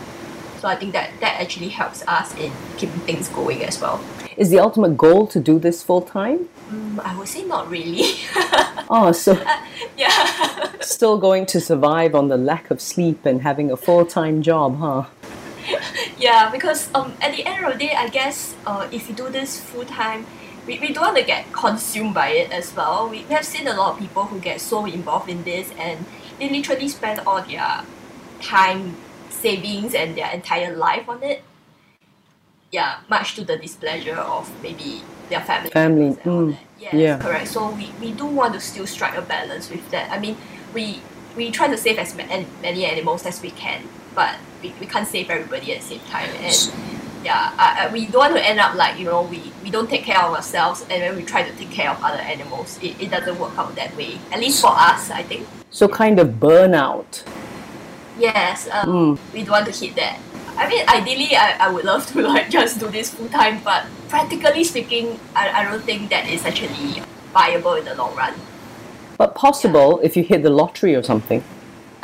So 0.59 0.67
I 0.67 0.75
think 0.75 0.93
that 0.93 1.11
that 1.19 1.41
actually 1.41 1.69
helps 1.69 2.03
us 2.07 2.35
in 2.37 2.51
keeping 2.77 2.99
things 3.01 3.29
going 3.29 3.63
as 3.63 3.79
well. 3.81 3.99
Is 4.37 4.49
the 4.49 4.59
ultimate 4.59 4.97
goal 4.97 5.27
to 5.27 5.39
do 5.39 5.59
this 5.59 5.83
full 5.83 6.01
time? 6.01 6.47
Mm, 6.69 6.99
I 6.99 7.17
would 7.17 7.27
say 7.27 7.43
not 7.43 7.69
really. 7.69 8.03
Oh, 8.89 9.11
so 9.11 9.33
yeah. 9.97 10.71
still 10.79 11.17
going 11.17 11.45
to 11.47 11.59
survive 11.59 12.15
on 12.15 12.29
the 12.29 12.37
lack 12.37 12.71
of 12.71 12.79
sleep 12.79 13.25
and 13.25 13.41
having 13.41 13.69
a 13.69 13.75
full 13.75 14.05
time 14.05 14.41
job, 14.41 14.77
huh? 14.79 15.05
yeah, 16.17 16.49
because 16.49 16.89
um, 16.95 17.13
at 17.19 17.35
the 17.35 17.45
end 17.45 17.65
of 17.65 17.73
the 17.73 17.79
day, 17.79 17.93
I 17.93 18.07
guess 18.07 18.55
uh, 18.65 18.87
if 18.89 19.09
you 19.09 19.15
do 19.15 19.29
this 19.29 19.59
full 19.59 19.83
time, 19.83 20.25
we, 20.67 20.79
we 20.79 20.93
don't 20.93 21.03
want 21.03 21.17
to 21.17 21.23
get 21.23 21.51
consumed 21.53 22.13
by 22.13 22.29
it 22.29 22.51
as 22.51 22.75
well. 22.75 23.09
We, 23.09 23.23
we 23.23 23.33
have 23.33 23.45
seen 23.45 23.67
a 23.67 23.75
lot 23.75 23.93
of 23.93 23.99
people 23.99 24.25
who 24.25 24.39
get 24.39 24.61
so 24.61 24.85
involved 24.85 25.29
in 25.29 25.43
this 25.43 25.71
and 25.79 26.05
they 26.39 26.49
literally 26.49 26.89
spend 26.89 27.21
all 27.21 27.41
their 27.41 27.83
time, 28.41 28.95
savings, 29.29 29.95
and 29.95 30.15
their 30.15 30.31
entire 30.31 30.75
life 30.75 31.07
on 31.09 31.23
it. 31.23 31.41
Yeah, 32.69 32.99
much 33.09 33.35
to 33.35 33.45
the 33.45 33.57
displeasure 33.57 34.17
of 34.17 34.51
maybe 34.61 35.01
their 35.29 35.41
family. 35.41 35.69
Family, 35.71 36.15
mm. 36.15 36.57
Yes, 36.79 36.93
yeah. 36.93 37.17
correct. 37.17 37.47
So 37.47 37.71
we, 37.71 37.91
we 37.99 38.11
do 38.11 38.25
want 38.25 38.53
to 38.53 38.59
still 38.59 38.85
strike 38.85 39.15
a 39.15 39.21
balance 39.21 39.69
with 39.69 39.89
that. 39.91 40.11
I 40.11 40.19
mean, 40.19 40.37
we 40.73 41.01
we 41.35 41.49
try 41.49 41.67
to 41.67 41.77
save 41.77 41.97
as 41.97 42.15
ma- 42.15 42.43
many 42.61 42.85
animals 42.85 43.25
as 43.25 43.41
we 43.41 43.51
can, 43.51 43.83
but 44.13 44.35
we, 44.61 44.73
we 44.79 44.85
can't 44.85 45.07
save 45.07 45.29
everybody 45.29 45.73
at 45.73 45.81
the 45.81 45.87
same 45.87 45.99
time. 46.01 46.29
And 46.39 46.96
yeah, 47.27 47.51
I, 47.57 47.67
I, 47.87 47.91
we 47.91 48.05
don't 48.05 48.31
want 48.31 48.35
to 48.35 48.49
end 48.49 48.59
up 48.59 48.75
like, 48.75 48.97
you 48.97 49.03
know, 49.05 49.23
we, 49.23 49.51
we 49.61 49.69
don't 49.69 49.89
take 49.89 50.03
care 50.03 50.21
of 50.23 50.33
ourselves 50.33 50.81
and 50.83 51.01
then 51.03 51.15
we 51.17 51.23
try 51.23 51.43
to 51.43 51.53
take 51.57 51.69
care 51.69 51.89
of 51.91 52.01
other 52.01 52.23
animals. 52.33 52.79
It, 52.81 53.01
it 53.01 53.11
doesn't 53.11 53.37
work 53.37 53.57
out 53.57 53.75
that 53.75 53.95
way. 53.97 54.17
At 54.31 54.39
least 54.39 54.61
for 54.61 54.71
us, 54.71 55.11
I 55.11 55.23
think. 55.23 55.45
So, 55.69 55.89
kind 55.89 56.19
of 56.19 56.39
burnout. 56.39 57.23
Yes, 58.17 58.69
um, 58.71 59.19
we 59.33 59.43
don't 59.43 59.51
want 59.51 59.65
to 59.67 59.75
hit 59.77 59.95
that. 59.97 60.17
I 60.55 60.69
mean, 60.69 60.87
ideally, 60.87 61.35
I, 61.35 61.67
I 61.67 61.69
would 61.69 61.83
love 61.83 62.07
to 62.13 62.21
like 62.33 62.49
just 62.49 62.79
do 62.79 62.87
this 62.87 63.13
full 63.13 63.27
time, 63.27 63.61
but 63.61 63.85
practically 64.07 64.63
speaking, 64.63 65.19
I, 65.35 65.49
I 65.49 65.63
don't 65.65 65.83
think 65.83 66.09
that 66.09 66.29
is 66.29 66.45
actually 66.45 67.03
viable 67.33 67.73
in 67.73 67.83
the 67.83 67.95
long 67.95 68.15
run. 68.15 68.35
But 69.17 69.35
possible 69.35 69.99
if 70.01 70.15
you 70.15 70.23
hit 70.23 70.43
the 70.43 70.49
lottery 70.49 70.95
or 70.95 71.03
something. 71.03 71.43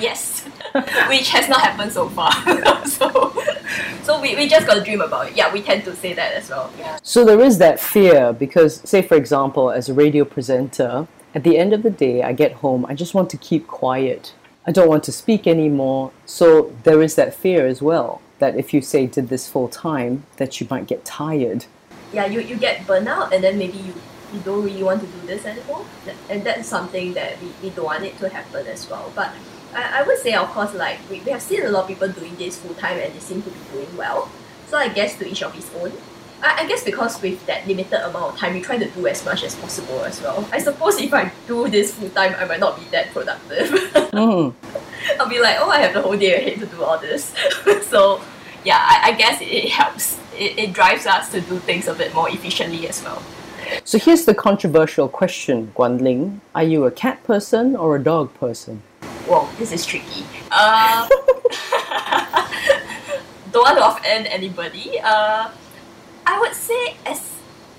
yes, 0.00 0.44
which 1.08 1.30
has 1.30 1.48
not 1.48 1.60
happened 1.60 1.92
so 1.92 2.08
far. 2.08 2.32
so, 2.86 3.34
so 4.02 4.20
we, 4.20 4.36
we 4.36 4.48
just 4.48 4.66
got 4.66 4.74
to 4.74 4.82
dream 4.82 5.00
about 5.00 5.28
it. 5.28 5.36
Yeah, 5.36 5.52
we 5.52 5.62
tend 5.62 5.84
to 5.84 5.94
say 5.96 6.12
that 6.12 6.34
as 6.34 6.50
well. 6.50 6.72
Yeah. 6.78 6.98
So 7.02 7.24
there 7.24 7.40
is 7.40 7.58
that 7.58 7.80
fear 7.80 8.32
because, 8.32 8.80
say, 8.88 9.02
for 9.02 9.16
example, 9.16 9.70
as 9.70 9.88
a 9.88 9.94
radio 9.94 10.24
presenter, 10.24 11.06
at 11.34 11.44
the 11.44 11.58
end 11.58 11.72
of 11.72 11.82
the 11.82 11.90
day, 11.90 12.22
I 12.22 12.32
get 12.32 12.52
home, 12.54 12.86
I 12.86 12.94
just 12.94 13.14
want 13.14 13.30
to 13.30 13.36
keep 13.36 13.66
quiet. 13.66 14.34
I 14.66 14.72
don't 14.72 14.88
want 14.88 15.04
to 15.04 15.12
speak 15.12 15.46
anymore. 15.46 16.12
So 16.24 16.74
there 16.82 17.02
is 17.02 17.14
that 17.16 17.34
fear 17.34 17.66
as 17.66 17.82
well 17.82 18.20
that 18.38 18.56
if 18.56 18.74
you 18.74 18.82
say 18.82 19.06
did 19.06 19.28
this 19.28 19.48
full 19.48 19.68
time, 19.68 20.24
that 20.36 20.60
you 20.60 20.66
might 20.70 20.86
get 20.86 21.04
tired. 21.04 21.66
Yeah, 22.12 22.26
you, 22.26 22.40
you 22.40 22.56
get 22.56 22.86
burnout 22.86 23.32
and 23.32 23.42
then 23.42 23.58
maybe 23.58 23.78
you, 23.78 23.94
you 24.32 24.40
don't 24.40 24.64
really 24.64 24.82
want 24.82 25.00
to 25.00 25.06
do 25.06 25.26
this 25.26 25.44
anymore. 25.44 25.84
And 26.28 26.44
that's 26.44 26.68
something 26.68 27.14
that 27.14 27.40
we, 27.40 27.48
we 27.62 27.70
don't 27.70 27.86
want 27.86 28.04
it 28.04 28.18
to 28.18 28.28
happen 28.28 28.66
as 28.66 28.88
well. 28.88 29.12
But 29.14 29.32
I, 29.76 30.00
I 30.00 30.02
would 30.02 30.18
say, 30.18 30.32
of 30.34 30.48
course, 30.48 30.74
like 30.74 30.98
we, 31.10 31.20
we 31.20 31.30
have 31.30 31.42
seen 31.42 31.64
a 31.64 31.68
lot 31.68 31.82
of 31.82 31.88
people 31.88 32.08
doing 32.08 32.34
this 32.36 32.58
full 32.58 32.74
time 32.74 32.98
and 32.98 33.14
they 33.14 33.20
seem 33.20 33.42
to 33.42 33.50
be 33.50 33.60
doing 33.72 33.96
well. 33.96 34.30
So 34.68 34.78
I 34.78 34.88
guess 34.88 35.18
to 35.18 35.28
each 35.28 35.42
of 35.42 35.52
his 35.54 35.70
own. 35.76 35.92
I, 36.42 36.62
I 36.62 36.66
guess 36.66 36.82
because 36.82 37.20
with 37.20 37.44
that 37.46 37.66
limited 37.66 38.00
amount 38.04 38.34
of 38.34 38.38
time, 38.38 38.54
we 38.54 38.62
try 38.62 38.78
to 38.78 38.88
do 38.88 39.06
as 39.06 39.24
much 39.24 39.44
as 39.44 39.54
possible 39.54 40.02
as 40.04 40.20
well. 40.22 40.48
I 40.50 40.58
suppose 40.58 40.98
if 40.98 41.12
I 41.12 41.30
do 41.46 41.68
this 41.68 41.94
full 41.94 42.10
time, 42.10 42.34
I 42.38 42.46
might 42.46 42.60
not 42.60 42.78
be 42.78 42.86
that 42.90 43.12
productive. 43.12 43.70
Mm. 44.16 44.54
I'll 45.20 45.28
be 45.28 45.40
like, 45.40 45.56
oh, 45.60 45.68
I 45.68 45.80
have 45.80 45.92
the 45.92 46.00
whole 46.00 46.16
day 46.16 46.36
ahead 46.36 46.58
to 46.60 46.66
do 46.66 46.82
all 46.82 46.98
this. 46.98 47.34
so, 47.90 48.18
yeah, 48.64 48.78
I, 48.80 49.10
I 49.10 49.12
guess 49.12 49.42
it, 49.42 49.44
it 49.44 49.68
helps. 49.68 50.18
It, 50.34 50.58
it 50.58 50.72
drives 50.72 51.04
us 51.04 51.30
to 51.32 51.42
do 51.42 51.58
things 51.58 51.86
a 51.86 51.92
bit 51.92 52.14
more 52.14 52.30
efficiently 52.30 52.88
as 52.88 53.02
well. 53.02 53.22
So 53.84 53.98
here's 53.98 54.24
the 54.24 54.34
controversial 54.34 55.06
question, 55.06 55.70
Guan 55.76 56.00
Ling. 56.00 56.40
Are 56.54 56.62
you 56.62 56.86
a 56.86 56.90
cat 56.90 57.22
person 57.24 57.76
or 57.76 57.96
a 57.96 58.02
dog 58.02 58.32
person? 58.34 58.82
Whoa, 59.26 59.48
this 59.58 59.72
is 59.72 59.84
tricky. 59.84 60.24
Uh, 60.52 61.08
don't 63.52 63.62
want 63.64 63.78
to 63.78 63.86
offend 63.86 64.26
anybody. 64.28 65.00
Uh, 65.02 65.50
I 66.26 66.38
would 66.40 66.54
say 66.54 66.96
as 67.04 67.32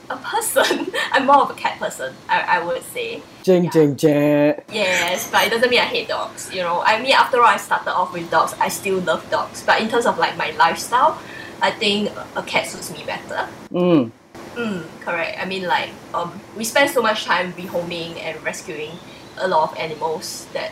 a 0.09 0.17
person, 0.17 0.87
I'm 1.11 1.25
more 1.25 1.37
of 1.43 1.49
a 1.51 1.53
cat 1.53 1.79
person. 1.79 2.13
I, 2.29 2.59
I 2.59 2.63
would 2.65 2.83
say. 2.83 3.21
Jing, 3.43 3.65
Yeah. 3.65 3.69
jing, 3.71 3.95
jing. 3.95 4.55
Yes, 4.71 5.29
but 5.31 5.47
it 5.47 5.51
doesn't 5.51 5.69
mean 5.69 5.79
I 5.79 5.85
hate 5.85 6.07
dogs. 6.09 6.49
You 6.53 6.61
know, 6.63 6.81
I 6.85 7.01
mean, 7.01 7.13
after 7.13 7.39
all, 7.39 7.45
I 7.47 7.57
started 7.57 7.91
off 7.93 8.13
with 8.13 8.29
dogs. 8.29 8.53
I 8.59 8.67
still 8.69 8.99
love 8.99 9.29
dogs. 9.29 9.63
But 9.65 9.81
in 9.81 9.89
terms 9.89 10.05
of 10.05 10.17
like 10.17 10.37
my 10.37 10.51
lifestyle, 10.51 11.17
I 11.61 11.71
think 11.71 12.11
a 12.35 12.43
cat 12.43 12.67
suits 12.67 12.91
me 12.91 13.03
better. 13.05 13.47
Mm. 13.71 14.11
Mm, 14.55 14.83
correct. 15.01 15.37
I 15.39 15.45
mean, 15.45 15.63
like, 15.67 15.89
um, 16.13 16.39
we 16.57 16.63
spend 16.63 16.89
so 16.89 17.01
much 17.01 17.25
time 17.25 17.53
rehoming 17.53 18.17
and 18.19 18.41
rescuing 18.43 18.91
a 19.37 19.47
lot 19.47 19.71
of 19.71 19.77
animals 19.77 20.47
that 20.53 20.71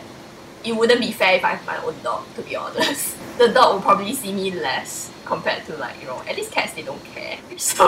it 0.65 0.75
wouldn't 0.75 0.99
be 0.99 1.11
fair 1.11 1.35
if 1.35 1.43
I 1.45 1.51
have 1.51 1.65
my 1.65 1.77
own 1.83 1.95
dog, 2.03 2.23
to 2.35 2.41
be 2.41 2.55
honest. 2.55 3.17
The 3.35 3.49
dog 3.49 3.75
will 3.75 3.81
probably 3.81 4.13
see 4.13 4.31
me 4.31 4.49
less 4.49 5.11
compared 5.25 5.65
to, 5.65 5.75
like, 5.75 5.99
you 5.99 6.07
know, 6.07 6.21
at 6.25 6.37
least 6.37 6.53
cats, 6.53 6.73
they 6.73 6.83
don't 6.83 7.03
care. 7.03 7.37
So, 7.57 7.83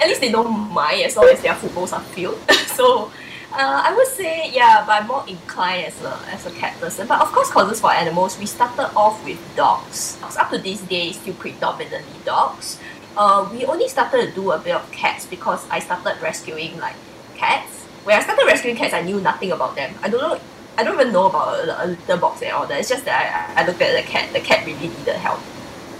at 0.00 0.08
least 0.08 0.20
they 0.22 0.32
don't 0.32 0.72
mind 0.72 1.02
as 1.02 1.16
long 1.16 1.28
as 1.28 1.42
their 1.42 1.54
footballs 1.54 1.92
are 1.92 2.00
filled. 2.00 2.40
so, 2.66 3.12
uh, 3.52 3.82
I 3.84 3.94
would 3.94 4.06
say, 4.06 4.50
yeah, 4.50 4.84
but 4.86 5.02
I'm 5.02 5.08
more 5.08 5.24
inclined 5.26 5.86
as 5.86 6.02
a, 6.02 6.18
as 6.28 6.46
a 6.46 6.50
cat 6.52 6.78
person. 6.80 7.06
But 7.06 7.20
of 7.20 7.32
course, 7.32 7.50
causes 7.50 7.80
for 7.80 7.90
animals, 7.90 8.38
we 8.38 8.46
started 8.46 8.90
off 8.96 9.22
with 9.24 9.38
dogs. 9.56 10.18
Up 10.22 10.50
to 10.50 10.58
this 10.58 10.80
day, 10.82 11.12
still 11.12 11.34
predominantly 11.34 12.20
dogs. 12.24 12.78
Uh, 13.16 13.48
we 13.52 13.66
only 13.66 13.88
started 13.88 14.28
to 14.28 14.32
do 14.32 14.52
a 14.52 14.58
bit 14.58 14.74
of 14.74 14.90
cats 14.92 15.26
because 15.26 15.68
I 15.68 15.80
started 15.80 16.22
rescuing 16.22 16.78
like 16.78 16.94
cats. 17.34 17.84
When 18.04 18.16
I 18.16 18.22
started 18.22 18.46
rescuing 18.46 18.76
cats, 18.76 18.94
I 18.94 19.02
knew 19.02 19.20
nothing 19.20 19.50
about 19.50 19.74
them. 19.74 19.94
I 20.00 20.08
don't 20.08 20.22
know. 20.22 20.40
I 20.80 20.82
don't 20.82 20.98
even 20.98 21.12
know 21.12 21.26
about 21.26 21.58
a, 21.58 21.84
a 21.84 21.86
litter 21.88 22.16
box 22.16 22.40
and 22.40 22.52
all 22.52 22.66
that. 22.66 22.80
It's 22.80 22.88
just 22.88 23.04
that 23.04 23.52
I, 23.54 23.62
I 23.62 23.66
looked 23.66 23.82
at 23.82 23.94
the 23.94 24.10
cat. 24.10 24.32
The 24.32 24.40
cat 24.40 24.64
really 24.64 24.88
needed 24.88 25.14
help. 25.16 25.40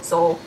So 0.01 0.39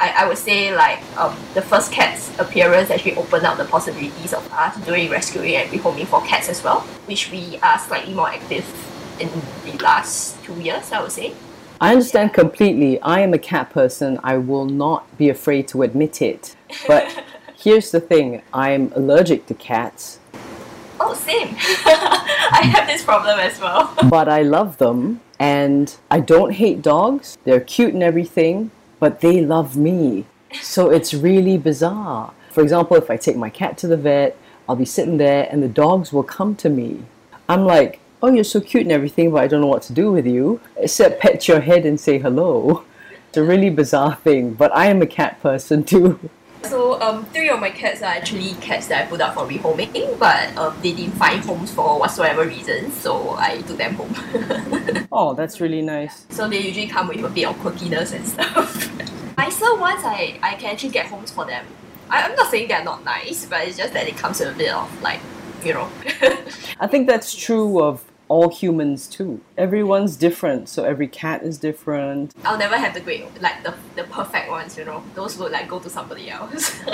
I, 0.00 0.24
I 0.24 0.26
would 0.26 0.38
say 0.38 0.74
like 0.74 0.98
um, 1.16 1.36
the 1.54 1.62
first 1.62 1.92
cat's 1.92 2.36
appearance 2.40 2.90
actually 2.90 3.14
opened 3.14 3.46
up 3.46 3.58
the 3.58 3.64
possibilities 3.64 4.32
of 4.32 4.44
us 4.52 4.76
doing 4.84 5.08
rescuing 5.08 5.54
and 5.54 5.70
rehoming 5.70 6.06
for 6.06 6.20
cats 6.22 6.48
as 6.48 6.64
well, 6.64 6.80
which 7.06 7.30
we 7.30 7.60
are 7.62 7.78
slightly 7.78 8.12
more 8.12 8.28
active 8.28 8.66
in 9.20 9.30
the 9.64 9.80
last 9.80 10.42
two 10.42 10.60
years, 10.60 10.90
I 10.90 11.00
would 11.00 11.12
say. 11.12 11.34
I 11.80 11.92
understand 11.92 12.34
completely. 12.34 13.00
I 13.02 13.20
am 13.20 13.34
a 13.34 13.38
cat 13.38 13.70
person. 13.70 14.18
I 14.24 14.36
will 14.36 14.66
not 14.66 15.16
be 15.16 15.28
afraid 15.28 15.68
to 15.68 15.82
admit 15.82 16.20
it. 16.20 16.56
But 16.88 17.22
here's 17.56 17.92
the 17.92 18.00
thing 18.00 18.42
I'm 18.52 18.90
allergic 18.96 19.46
to 19.46 19.54
cats, 19.54 20.18
Oh, 21.08 21.14
same. 21.14 21.54
I 21.86 22.62
have 22.64 22.88
this 22.88 23.04
problem 23.04 23.38
as 23.38 23.60
well. 23.60 23.94
but 24.10 24.28
I 24.28 24.42
love 24.42 24.78
them. 24.78 25.20
And 25.38 25.94
I 26.10 26.18
don't 26.18 26.52
hate 26.52 26.82
dogs. 26.82 27.38
They're 27.44 27.60
cute 27.60 27.94
and 27.94 28.02
everything, 28.02 28.72
but 28.98 29.20
they 29.20 29.40
love 29.40 29.76
me. 29.76 30.24
So 30.60 30.90
it's 30.90 31.14
really 31.14 31.58
bizarre. 31.58 32.32
For 32.50 32.60
example, 32.60 32.96
if 32.96 33.08
I 33.08 33.16
take 33.16 33.36
my 33.36 33.50
cat 33.50 33.78
to 33.78 33.86
the 33.86 33.96
vet, 33.96 34.36
I'll 34.68 34.74
be 34.74 34.84
sitting 34.84 35.18
there 35.18 35.46
and 35.48 35.62
the 35.62 35.68
dogs 35.68 36.12
will 36.12 36.24
come 36.24 36.56
to 36.56 36.68
me. 36.68 37.04
I'm 37.48 37.64
like, 37.64 38.00
oh, 38.20 38.32
you're 38.32 38.42
so 38.42 38.60
cute 38.60 38.82
and 38.82 38.92
everything, 38.92 39.30
but 39.30 39.44
I 39.44 39.46
don't 39.46 39.60
know 39.60 39.68
what 39.68 39.82
to 39.82 39.92
do 39.92 40.10
with 40.10 40.26
you, 40.26 40.60
except 40.76 41.20
pet 41.20 41.46
your 41.46 41.60
head 41.60 41.86
and 41.86 42.00
say 42.00 42.18
hello. 42.18 42.84
It's 43.28 43.36
a 43.36 43.44
really 43.44 43.70
bizarre 43.70 44.16
thing, 44.16 44.54
but 44.54 44.74
I 44.74 44.86
am 44.86 45.02
a 45.02 45.06
cat 45.06 45.40
person 45.40 45.84
too. 45.84 46.18
So 46.68 47.00
um, 47.00 47.24
three 47.26 47.48
of 47.48 47.60
my 47.60 47.70
cats 47.70 48.02
are 48.02 48.06
actually 48.06 48.54
cats 48.54 48.88
that 48.88 49.04
I 49.04 49.08
put 49.08 49.20
up 49.20 49.34
for 49.34 49.46
rehoming, 49.46 50.18
but 50.18 50.56
um, 50.56 50.76
they 50.82 50.92
didn't 50.92 51.14
find 51.14 51.40
homes 51.44 51.72
for 51.72 51.98
whatsoever 52.00 52.44
reason, 52.44 52.90
so 52.90 53.36
I 53.38 53.62
took 53.62 53.78
them 53.78 53.94
home. 53.94 55.06
Oh, 55.12 55.32
that's 55.32 55.60
really 55.60 55.80
nice. 55.80 56.26
so 56.28 56.46
they 56.48 56.60
usually 56.60 56.88
come 56.88 57.08
with 57.08 57.24
a 57.24 57.28
bit 57.30 57.46
of 57.46 57.56
quirkiness 57.56 58.12
and 58.12 58.26
stuff. 58.26 59.36
Nicer 59.38 59.74
ones, 59.76 60.02
I, 60.04 60.38
I 60.42 60.54
can 60.56 60.72
actually 60.72 60.90
get 60.90 61.06
homes 61.06 61.30
for 61.30 61.46
them. 61.46 61.64
I, 62.10 62.22
I'm 62.28 62.34
not 62.34 62.50
saying 62.50 62.68
they're 62.68 62.84
not 62.84 63.02
nice, 63.04 63.46
but 63.46 63.66
it's 63.66 63.78
just 63.78 63.94
that 63.94 64.06
it 64.06 64.16
comes 64.16 64.40
with 64.40 64.54
a 64.54 64.58
bit 64.58 64.72
of 64.74 65.02
like, 65.02 65.20
you 65.64 65.72
know. 65.72 65.88
I 66.80 66.86
think 66.86 67.06
that's 67.06 67.34
true 67.34 67.80
of 67.80 68.04
all 68.28 68.48
humans 68.48 69.06
too. 69.06 69.40
Everyone's 69.56 70.16
different, 70.16 70.68
so 70.68 70.84
every 70.84 71.08
cat 71.08 71.42
is 71.42 71.58
different. 71.58 72.32
I'll 72.44 72.58
never 72.58 72.76
have 72.76 72.94
the 72.94 73.00
great, 73.00 73.24
like 73.40 73.62
the, 73.62 73.74
the 73.94 74.04
perfect 74.04 74.48
ones, 74.48 74.76
you 74.76 74.84
know. 74.84 75.02
Those 75.14 75.38
would 75.38 75.52
like 75.52 75.68
go 75.68 75.78
to 75.78 75.90
somebody 75.90 76.30
else. 76.30 76.80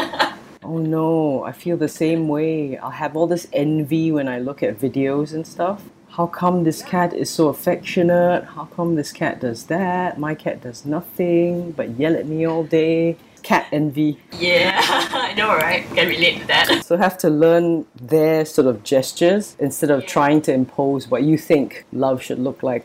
Oh 0.65 0.79
no, 0.79 1.43
I 1.43 1.51
feel 1.51 1.77
the 1.77 1.89
same 1.89 2.29
way. 2.29 2.79
I'll 2.79 2.91
have 2.91 3.17
all 3.17 3.27
this 3.27 3.49
envy 3.53 4.13
when 4.13 4.29
I 4.29 4.39
look 4.39 4.63
at 4.63 4.79
videos 4.79 5.35
and 5.35 5.45
stuff. 5.45 5.83
How 6.11 6.27
come 6.27 6.63
this 6.63 6.83
cat 6.83 7.13
is 7.13 7.31
so 7.31 7.49
affectionate? 7.49 8.45
How 8.45 8.67
come 8.67 8.95
this 8.95 9.11
cat 9.11 9.41
does 9.41 9.65
that? 9.67 10.21
My 10.21 10.37
cat 10.37 10.61
does 10.61 10.85
nothing 10.87 11.73
but 11.73 11.99
yell 11.99 12.15
at 12.15 12.27
me 12.27 12.45
all 12.45 12.63
day. 12.63 13.17
Cat 13.43 13.67
envy. 13.73 14.19
yeah, 14.39 14.81
I 15.13 15.35
know, 15.35 15.49
right? 15.49 15.85
Can 15.95 16.09
relate 16.09 16.41
to 16.41 16.47
that. 16.47 16.85
So 16.85 16.97
have 16.97 17.19
to 17.19 17.29
learn 17.31 17.87
their 18.01 18.45
sort 18.45 18.67
of 18.67 18.83
gestures 18.85 19.57
instead 19.59 19.91
of 19.91 20.01
Yeah. 20.03 20.07
trying 20.07 20.43
to 20.43 20.53
impose 20.53 21.09
what 21.09 21.23
you 21.25 21.37
think 21.39 21.85
love 21.93 22.23
should 22.23 22.39
look 22.39 22.63
like. 22.63 22.85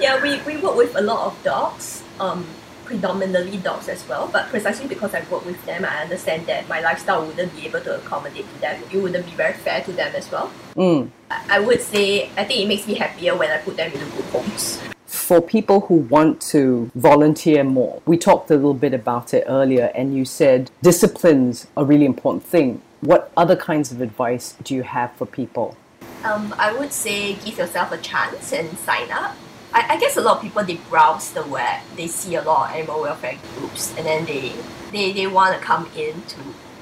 Yeah, 0.00 0.20
we, 0.22 0.40
we 0.46 0.56
work 0.60 0.76
with 0.76 0.94
a 0.96 1.00
lot 1.02 1.26
of 1.26 1.42
dogs, 1.42 2.02
um, 2.20 2.46
predominantly 2.84 3.58
dogs 3.58 3.88
as 3.88 4.06
well. 4.08 4.28
But 4.32 4.48
precisely 4.48 4.86
because 4.86 5.14
I 5.14 5.20
work 5.30 5.44
with 5.44 5.62
them, 5.66 5.84
I 5.84 6.02
understand 6.02 6.46
that 6.46 6.68
my 6.68 6.80
lifestyle 6.80 7.24
wouldn't 7.26 7.54
be 7.56 7.66
able 7.66 7.80
to 7.80 7.96
accommodate 7.96 8.46
to 8.54 8.60
them. 8.60 8.82
It 8.92 8.96
wouldn't 8.98 9.24
be 9.26 9.32
very 9.32 9.54
fair 9.54 9.82
to 9.84 9.92
them 9.92 10.12
as 10.14 10.30
well. 10.30 10.50
Mm. 10.76 11.10
I 11.30 11.56
I 11.56 11.58
would 11.60 11.80
say 11.80 12.30
I 12.36 12.44
think 12.44 12.60
it 12.60 12.68
makes 12.68 12.86
me 12.86 12.94
happier 12.94 13.34
when 13.36 13.50
I 13.50 13.58
put 13.58 13.76
them 13.76 13.90
into 13.92 14.04
good 14.16 14.24
homes. 14.32 14.78
For 15.24 15.40
people 15.40 15.80
who 15.80 15.94
want 15.94 16.42
to 16.52 16.90
volunteer 16.94 17.64
more, 17.64 18.02
we 18.04 18.18
talked 18.18 18.50
a 18.50 18.56
little 18.56 18.74
bit 18.74 18.92
about 18.92 19.32
it 19.32 19.44
earlier, 19.46 19.90
and 19.94 20.14
you 20.14 20.26
said 20.26 20.70
discipline's 20.82 21.66
a 21.78 21.82
really 21.82 22.04
important 22.04 22.44
thing. 22.44 22.82
What 23.00 23.32
other 23.34 23.56
kinds 23.56 23.90
of 23.90 24.02
advice 24.02 24.54
do 24.62 24.74
you 24.74 24.82
have 24.82 25.12
for 25.14 25.24
people? 25.24 25.78
Um, 26.24 26.54
I 26.58 26.76
would 26.78 26.92
say 26.92 27.36
give 27.36 27.56
yourself 27.56 27.90
a 27.90 27.96
chance 27.96 28.52
and 28.52 28.76
sign 28.76 29.10
up. 29.10 29.34
I, 29.72 29.94
I 29.94 29.98
guess 29.98 30.18
a 30.18 30.20
lot 30.20 30.36
of 30.36 30.42
people 30.42 30.62
they 30.62 30.76
browse 30.90 31.32
the 31.32 31.42
web, 31.46 31.80
they 31.96 32.06
see 32.06 32.34
a 32.34 32.42
lot 32.42 32.68
of 32.68 32.76
animal 32.76 33.00
welfare 33.00 33.38
groups, 33.56 33.94
and 33.96 34.04
then 34.04 34.26
they 34.26 34.52
they, 34.92 35.10
they 35.12 35.26
want 35.26 35.56
to 35.56 35.60
come 35.64 35.88
in 35.96 36.20
to, 36.20 36.36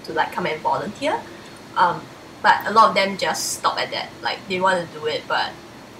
to 0.06 0.12
like 0.14 0.32
come 0.32 0.46
and 0.46 0.60
volunteer. 0.60 1.22
Um, 1.76 2.02
but 2.42 2.66
a 2.66 2.72
lot 2.72 2.88
of 2.88 2.96
them 2.96 3.18
just 3.18 3.52
stop 3.60 3.78
at 3.78 3.92
that. 3.92 4.10
Like 4.20 4.40
they 4.48 4.60
want 4.60 4.84
to 4.84 4.98
do 4.98 5.06
it, 5.06 5.22
but 5.28 5.52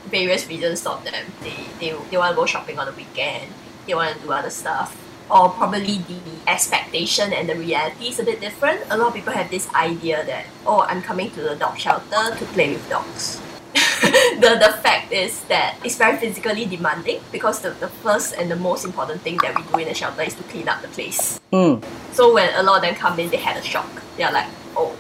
various 0.07 0.49
reasons 0.49 0.81
stop 0.81 1.05
them. 1.05 1.25
They 1.43 1.57
they, 1.81 1.97
they 2.11 2.17
want 2.17 2.33
to 2.33 2.37
go 2.37 2.47
shopping 2.47 2.79
on 2.79 2.87
the 2.87 2.93
weekend. 2.93 3.53
They 3.87 3.95
want 3.95 4.17
to 4.17 4.23
do 4.23 4.33
other 4.33 4.51
stuff. 4.51 4.99
Or 5.31 5.49
probably 5.49 5.99
the 5.99 6.21
expectation 6.47 7.33
and 7.33 7.49
the 7.49 7.55
reality 7.55 8.09
is 8.09 8.19
a 8.19 8.25
bit 8.25 8.41
different. 8.41 8.83
A 8.91 8.99
lot 8.99 9.09
of 9.09 9.15
people 9.15 9.33
have 9.33 9.51
this 9.51 9.73
idea 9.75 10.25
that 10.27 10.47
oh, 10.67 10.81
I'm 10.83 11.01
coming 11.01 11.31
to 11.33 11.41
the 11.41 11.57
dog 11.57 11.79
shelter 11.79 12.37
to 12.37 12.45
play 12.53 12.73
with 12.73 12.89
dogs. 12.91 13.41
the 14.43 14.59
the 14.61 14.73
fact 14.83 15.13
is 15.13 15.45
that 15.45 15.79
it's 15.85 15.97
very 15.97 16.19
physically 16.19 16.67
demanding 16.67 17.21
because 17.31 17.61
the, 17.61 17.71
the 17.81 17.89
first 17.89 18.35
and 18.35 18.51
the 18.51 18.57
most 18.57 18.85
important 18.85 19.23
thing 19.23 19.39
that 19.43 19.57
we 19.57 19.63
do 19.63 19.79
in 19.79 19.89
the 19.89 19.95
shelter 19.95 20.23
is 20.23 20.35
to 20.35 20.43
clean 20.45 20.69
up 20.69 20.83
the 20.83 20.89
place. 20.89 21.41
Mm. 21.53 21.83
So 22.13 22.35
when 22.35 22.53
a 22.55 22.63
lot 22.63 22.77
of 22.77 22.83
them 22.83 22.95
come 22.95 23.19
in, 23.19 23.31
they 23.31 23.39
had 23.39 23.57
a 23.57 23.63
shock. 23.63 23.89
They're 24.17 24.33
like, 24.33 24.51
oh, 24.77 24.97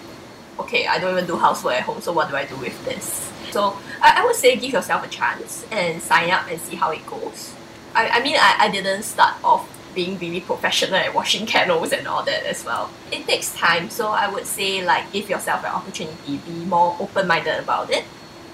okay, 0.60 0.86
I 0.86 0.98
don't 0.98 1.12
even 1.12 1.26
do 1.26 1.36
housework 1.36 1.74
at 1.74 1.82
home, 1.82 2.00
so 2.00 2.12
what 2.12 2.30
do 2.30 2.36
I 2.36 2.46
do 2.46 2.56
with 2.56 2.76
this? 2.84 3.30
So 3.50 3.76
I, 4.02 4.20
I 4.20 4.24
would 4.24 4.36
say 4.36 4.56
give 4.56 4.72
yourself 4.72 5.04
a 5.04 5.08
chance 5.08 5.64
and 5.70 6.02
sign 6.02 6.30
up 6.30 6.50
and 6.50 6.60
see 6.60 6.76
how 6.76 6.90
it 6.90 7.06
goes. 7.06 7.54
I, 7.94 8.08
I 8.08 8.22
mean, 8.22 8.36
I, 8.36 8.56
I 8.60 8.70
didn't 8.70 9.04
start 9.04 9.36
off 9.44 9.68
being 9.94 10.18
really 10.18 10.40
professional 10.40 10.96
at 10.96 11.14
washing 11.14 11.46
kennels 11.52 11.92
and 11.92 12.06
all 12.08 12.24
that 12.24 12.44
as 12.44 12.64
well. 12.64 12.90
It 13.12 13.26
takes 13.26 13.54
time, 13.54 13.88
so 13.90 14.08
I 14.08 14.28
would 14.28 14.46
say 14.46 14.84
like 14.84 15.12
give 15.12 15.30
yourself 15.30 15.60
an 15.64 15.70
opportunity, 15.70 16.38
be 16.38 16.64
more 16.64 16.96
open-minded 16.98 17.60
about 17.60 17.90
it. 17.90 18.04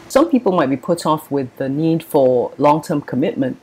Some 0.09 0.31
people 0.31 0.53
might 0.53 0.71
be 0.71 0.77
put 0.77 1.05
off 1.07 1.31
with 1.31 1.55
the 1.57 1.69
need 1.69 2.03
for 2.03 2.53
long 2.59 2.83
term 2.83 3.01
commitment. 3.01 3.59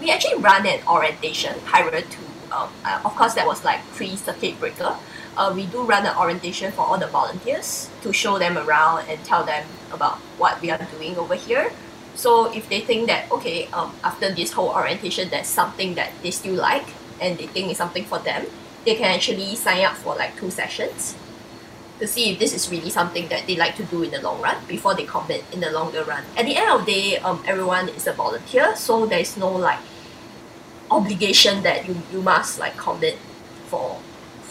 we 0.00 0.10
actually 0.10 0.40
run 0.40 0.66
an 0.66 0.80
orientation 0.88 1.54
prior 1.64 1.90
to 1.90 2.18
um, 2.52 2.70
uh, 2.84 3.00
of 3.04 3.14
course 3.16 3.34
that 3.34 3.46
was 3.46 3.64
like 3.64 3.80
pre 3.92 4.16
circuit 4.16 4.58
breaker 4.60 4.96
uh, 5.36 5.52
we 5.54 5.66
do 5.66 5.82
run 5.82 6.06
an 6.06 6.16
orientation 6.16 6.72
for 6.72 6.82
all 6.82 6.98
the 6.98 7.06
volunteers 7.06 7.90
to 8.02 8.12
show 8.12 8.38
them 8.38 8.56
around 8.58 9.06
and 9.08 9.22
tell 9.24 9.44
them 9.44 9.66
about 9.92 10.18
what 10.38 10.60
we 10.60 10.70
are 10.70 10.78
doing 10.96 11.16
over 11.16 11.34
here 11.34 11.70
so 12.14 12.52
if 12.52 12.68
they 12.68 12.80
think 12.80 13.06
that 13.06 13.30
okay 13.30 13.66
um, 13.72 13.94
after 14.04 14.32
this 14.32 14.52
whole 14.52 14.70
orientation 14.70 15.28
there's 15.30 15.46
something 15.46 15.94
that 15.94 16.10
they 16.22 16.30
still 16.30 16.54
like 16.54 16.86
and 17.20 17.38
they 17.38 17.46
think 17.46 17.70
is 17.70 17.76
something 17.76 18.04
for 18.04 18.18
them 18.20 18.46
they 18.84 18.94
can 18.94 19.14
actually 19.14 19.56
sign 19.56 19.84
up 19.84 19.94
for 19.94 20.14
like 20.16 20.36
two 20.36 20.50
sessions 20.50 21.16
to 21.98 22.06
see 22.06 22.32
if 22.32 22.38
this 22.38 22.52
is 22.52 22.70
really 22.70 22.90
something 22.90 23.28
that 23.28 23.46
they 23.46 23.56
like 23.56 23.76
to 23.76 23.84
do 23.84 24.02
in 24.02 24.10
the 24.10 24.20
long 24.20 24.40
run 24.40 24.56
before 24.66 24.94
they 24.94 25.04
commit 25.04 25.44
in 25.52 25.60
the 25.60 25.70
longer 25.70 26.02
run. 26.04 26.24
At 26.36 26.46
the 26.46 26.56
end 26.56 26.68
of 26.70 26.84
the 26.84 26.92
day, 26.92 27.16
um, 27.18 27.42
everyone 27.46 27.88
is 27.90 28.06
a 28.06 28.12
volunteer, 28.12 28.74
so 28.76 29.06
there 29.06 29.20
is 29.20 29.36
no 29.36 29.50
like 29.50 29.78
obligation 30.90 31.62
that 31.62 31.86
you, 31.88 31.96
you 32.12 32.20
must 32.20 32.58
like 32.58 32.76
commit 32.76 33.18
for 33.66 33.98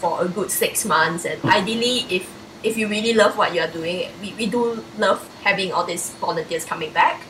for 0.04 0.22
a 0.22 0.28
good 0.28 0.50
six 0.50 0.84
months. 0.84 1.24
And 1.24 1.42
ideally, 1.44 2.04
if 2.10 2.28
if 2.62 2.76
you 2.76 2.88
really 2.88 3.14
love 3.14 3.38
what 3.38 3.54
you're 3.54 3.72
doing, 3.72 4.08
we, 4.20 4.34
we 4.36 4.46
do 4.46 4.84
love 4.98 5.20
having 5.42 5.72
all 5.72 5.84
these 5.84 6.10
volunteers 6.20 6.64
coming 6.64 6.92
back. 6.92 7.22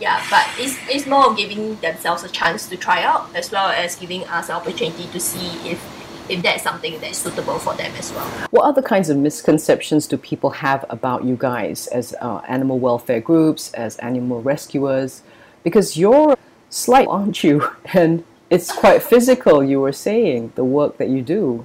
Yeah, 0.00 0.22
but 0.30 0.46
it's, 0.58 0.76
it's 0.88 1.06
more 1.06 1.30
of 1.30 1.36
giving 1.36 1.76
themselves 1.76 2.24
a 2.24 2.28
chance 2.28 2.68
to 2.68 2.76
try 2.76 3.02
out 3.02 3.28
as 3.34 3.52
well 3.52 3.68
as 3.70 3.94
giving 3.94 4.24
us 4.24 4.48
an 4.48 4.56
opportunity 4.56 5.06
to 5.12 5.20
see 5.20 5.50
if 5.70 5.80
if 6.28 6.40
that's 6.42 6.62
something 6.62 7.00
that's 7.00 7.18
suitable 7.18 7.58
for 7.58 7.74
them 7.74 7.92
as 7.98 8.12
well. 8.12 8.28
What 8.50 8.64
other 8.64 8.82
kinds 8.82 9.10
of 9.10 9.16
misconceptions 9.16 10.06
do 10.06 10.16
people 10.16 10.50
have 10.50 10.84
about 10.90 11.24
you 11.24 11.36
guys 11.36 11.88
as 11.88 12.14
uh, 12.20 12.40
animal 12.46 12.78
welfare 12.78 13.20
groups, 13.20 13.72
as 13.74 13.96
animal 13.98 14.40
rescuers? 14.40 15.22
Because 15.64 15.96
you're 15.96 16.36
slight, 16.70 17.08
aren't 17.08 17.42
you? 17.42 17.68
And 17.92 18.24
it's 18.50 18.70
quite 18.70 19.02
physical, 19.02 19.64
you 19.64 19.80
were 19.80 19.92
saying, 19.92 20.52
the 20.54 20.64
work 20.64 20.98
that 20.98 21.08
you 21.08 21.22
do. 21.22 21.64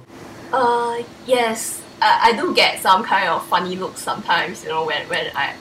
Uh, 0.52 1.02
yes. 1.26 1.82
I, 2.00 2.30
I 2.30 2.36
do 2.36 2.54
get 2.54 2.80
some 2.80 3.02
kind 3.02 3.28
of 3.28 3.46
funny 3.46 3.76
looks 3.76 4.00
sometimes, 4.00 4.62
you 4.62 4.68
know, 4.68 4.86
when, 4.86 5.08
when 5.08 5.30
I, 5.34 5.54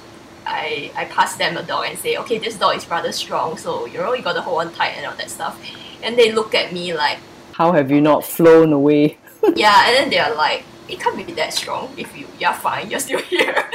I, 0.45 0.91
I 0.95 1.05
pass 1.05 1.35
them 1.35 1.57
a 1.57 1.63
dog 1.63 1.85
and 1.87 1.97
say, 1.97 2.17
okay, 2.17 2.37
this 2.37 2.57
dog 2.57 2.77
is 2.77 2.89
rather 2.89 3.11
strong, 3.11 3.57
so, 3.57 3.85
you 3.85 3.97
know, 3.97 4.13
you 4.13 4.23
gotta 4.23 4.41
hold 4.41 4.65
on 4.65 4.73
tight 4.73 4.91
and 4.97 5.05
all 5.05 5.15
that 5.15 5.29
stuff. 5.29 5.59
And 6.03 6.15
they 6.17 6.31
look 6.31 6.53
at 6.53 6.71
me 6.71 6.93
like, 6.93 7.17
how 7.53 7.71
have 7.71 7.89
you 7.89 8.01
not 8.01 8.23
flown 8.23 8.71
away? 8.71 9.17
yeah, 9.55 9.87
and 9.87 9.95
then 9.95 10.09
they're 10.09 10.35
like, 10.35 10.63
it 10.87 10.99
can't 10.99 11.17
be 11.17 11.33
that 11.33 11.53
strong 11.53 11.91
if 11.97 12.15
you 12.17 12.27
you're 12.39 12.53
fine, 12.53 12.89
you're 12.89 12.99
still 12.99 13.19
here. 13.33 13.69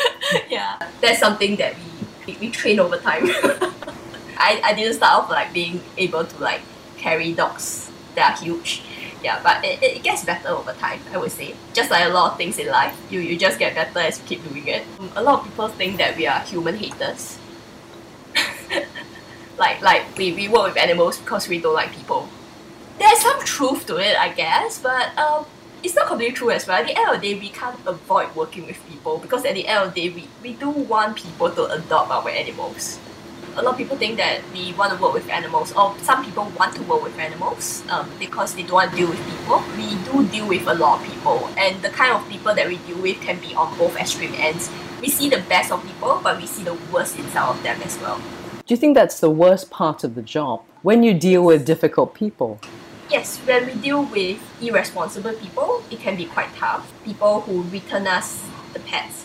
yeah, 0.49 0.89
that's 1.01 1.19
something 1.19 1.57
that 1.57 1.75
we, 2.27 2.33
we, 2.35 2.39
we 2.41 2.51
train 2.51 2.79
over 2.79 2.97
time. 2.97 3.25
I, 4.39 4.61
I 4.65 4.75
didn't 4.75 4.95
start 4.95 5.25
off 5.25 5.31
like 5.31 5.53
being 5.53 5.81
able 5.97 6.25
to 6.25 6.39
like 6.43 6.63
carry 6.97 7.33
dogs 7.33 7.91
that 8.15 8.39
are 8.39 8.45
huge. 8.45 8.83
Yeah, 9.23 9.41
but 9.43 9.65
it, 9.65 9.83
it 9.83 10.03
gets 10.03 10.25
better 10.25 10.49
over 10.49 10.73
time, 10.75 11.01
I 11.13 11.17
would 11.17 11.31
say. 11.31 11.55
Just 11.73 11.91
like 11.91 12.05
a 12.05 12.09
lot 12.09 12.33
of 12.33 12.37
things 12.39 12.59
in 12.59 12.67
life, 12.67 12.97
you, 13.09 13.21
you 13.21 13.39
just 13.39 13.59
get 13.59 13.75
better 13.75 14.01
as 14.01 14.19
you 14.19 14.25
keep 14.27 14.49
doing 14.49 14.67
it. 14.67 14.85
A 15.15 15.23
lot 15.23 15.41
of 15.41 15.45
people 15.45 15.69
think 15.69 15.99
that 15.99 16.17
we 16.17 16.27
are 16.27 16.41
human 16.41 16.77
haters. 16.77 17.39
like 19.59 19.81
like 19.83 20.03
we, 20.17 20.33
we 20.33 20.49
work 20.49 20.65
with 20.65 20.77
animals 20.77 21.19
because 21.19 21.47
we 21.47 21.61
don't 21.61 21.75
like 21.75 21.93
people 21.93 22.29
there's 22.99 23.19
some 23.19 23.41
truth 23.45 23.87
to 23.87 23.97
it, 23.97 24.17
I 24.17 24.29
guess, 24.31 24.79
but 24.79 25.17
um, 25.19 25.45
it's 25.83 25.95
not 25.95 26.07
completely 26.07 26.35
true 26.35 26.51
as 26.51 26.67
well. 26.67 26.81
At 26.81 26.87
the 26.87 26.97
end 26.97 27.15
of 27.15 27.21
the 27.21 27.35
day, 27.35 27.39
we 27.39 27.49
can't 27.49 27.79
avoid 27.87 28.35
working 28.35 28.67
with 28.67 28.79
people 28.89 29.19
because 29.19 29.45
at 29.45 29.55
the 29.55 29.67
end 29.67 29.89
of 29.89 29.95
the 29.95 30.09
day, 30.09 30.15
we, 30.15 30.29
we 30.43 30.53
do 30.55 30.71
want 30.71 31.17
people 31.17 31.51
to 31.51 31.67
adopt 31.67 32.11
our 32.11 32.29
animals. 32.29 32.99
A 33.57 33.63
lot 33.63 33.73
of 33.73 33.79
people 33.79 33.97
think 33.97 34.17
that 34.17 34.41
we 34.53 34.73
want 34.75 34.97
to 34.97 35.03
work 35.03 35.13
with 35.13 35.29
animals, 35.29 35.73
or 35.73 35.95
some 35.99 36.25
people 36.25 36.51
want 36.59 36.75
to 36.77 36.83
work 36.85 37.03
with 37.03 37.19
animals 37.19 37.83
um, 37.91 38.11
because 38.19 38.55
they 38.55 38.63
don't 38.63 38.73
want 38.73 38.91
to 38.93 38.97
deal 38.97 39.09
with 39.09 39.23
people. 39.29 39.63
We 39.77 39.97
do 40.05 40.27
deal 40.29 40.49
with 40.49 40.67
a 40.67 40.75
lot 40.75 41.01
of 41.01 41.07
people, 41.07 41.49
and 41.59 41.81
the 41.83 41.91
kind 41.91 42.13
of 42.13 42.27
people 42.29 42.55
that 42.55 42.67
we 42.67 42.79
deal 42.79 42.99
with 42.99 43.21
can 43.21 43.39
be 43.41 43.55
on 43.55 43.77
both 43.77 43.97
extreme 43.97 44.35
ends. 44.37 44.71
We 45.01 45.09
see 45.09 45.29
the 45.29 45.43
best 45.49 45.71
of 45.71 45.83
people, 45.85 46.21
but 46.23 46.41
we 46.41 46.47
see 46.47 46.65
the 46.65 46.79
worst 46.93 47.19
inside 47.19 47.49
of 47.51 47.63
them 47.63 47.81
as 47.83 47.99
well. 47.99 48.21
Do 48.67 48.75
you 48.75 48.77
think 48.77 48.95
that's 48.95 49.21
the 49.21 49.31
worst 49.31 49.71
part 49.71 50.03
of 50.03 50.15
the 50.15 50.23
job? 50.23 50.63
When 50.83 51.03
you 51.03 51.13
deal 51.13 51.45
with 51.45 51.67
difficult 51.67 52.15
people? 52.15 52.59
yes, 53.13 53.37
when 53.45 53.67
we 53.67 53.75
deal 53.75 54.05
with 54.05 54.41
irresponsible 54.63 55.35
people, 55.35 55.85
it 55.91 56.01
can 56.01 56.17
be 56.17 56.25
quite 56.25 56.49
tough. 56.57 56.91
People 57.05 57.43
who 57.43 57.63
return 57.65 58.07
us 58.07 58.43
the 58.73 58.81
pets 58.81 59.22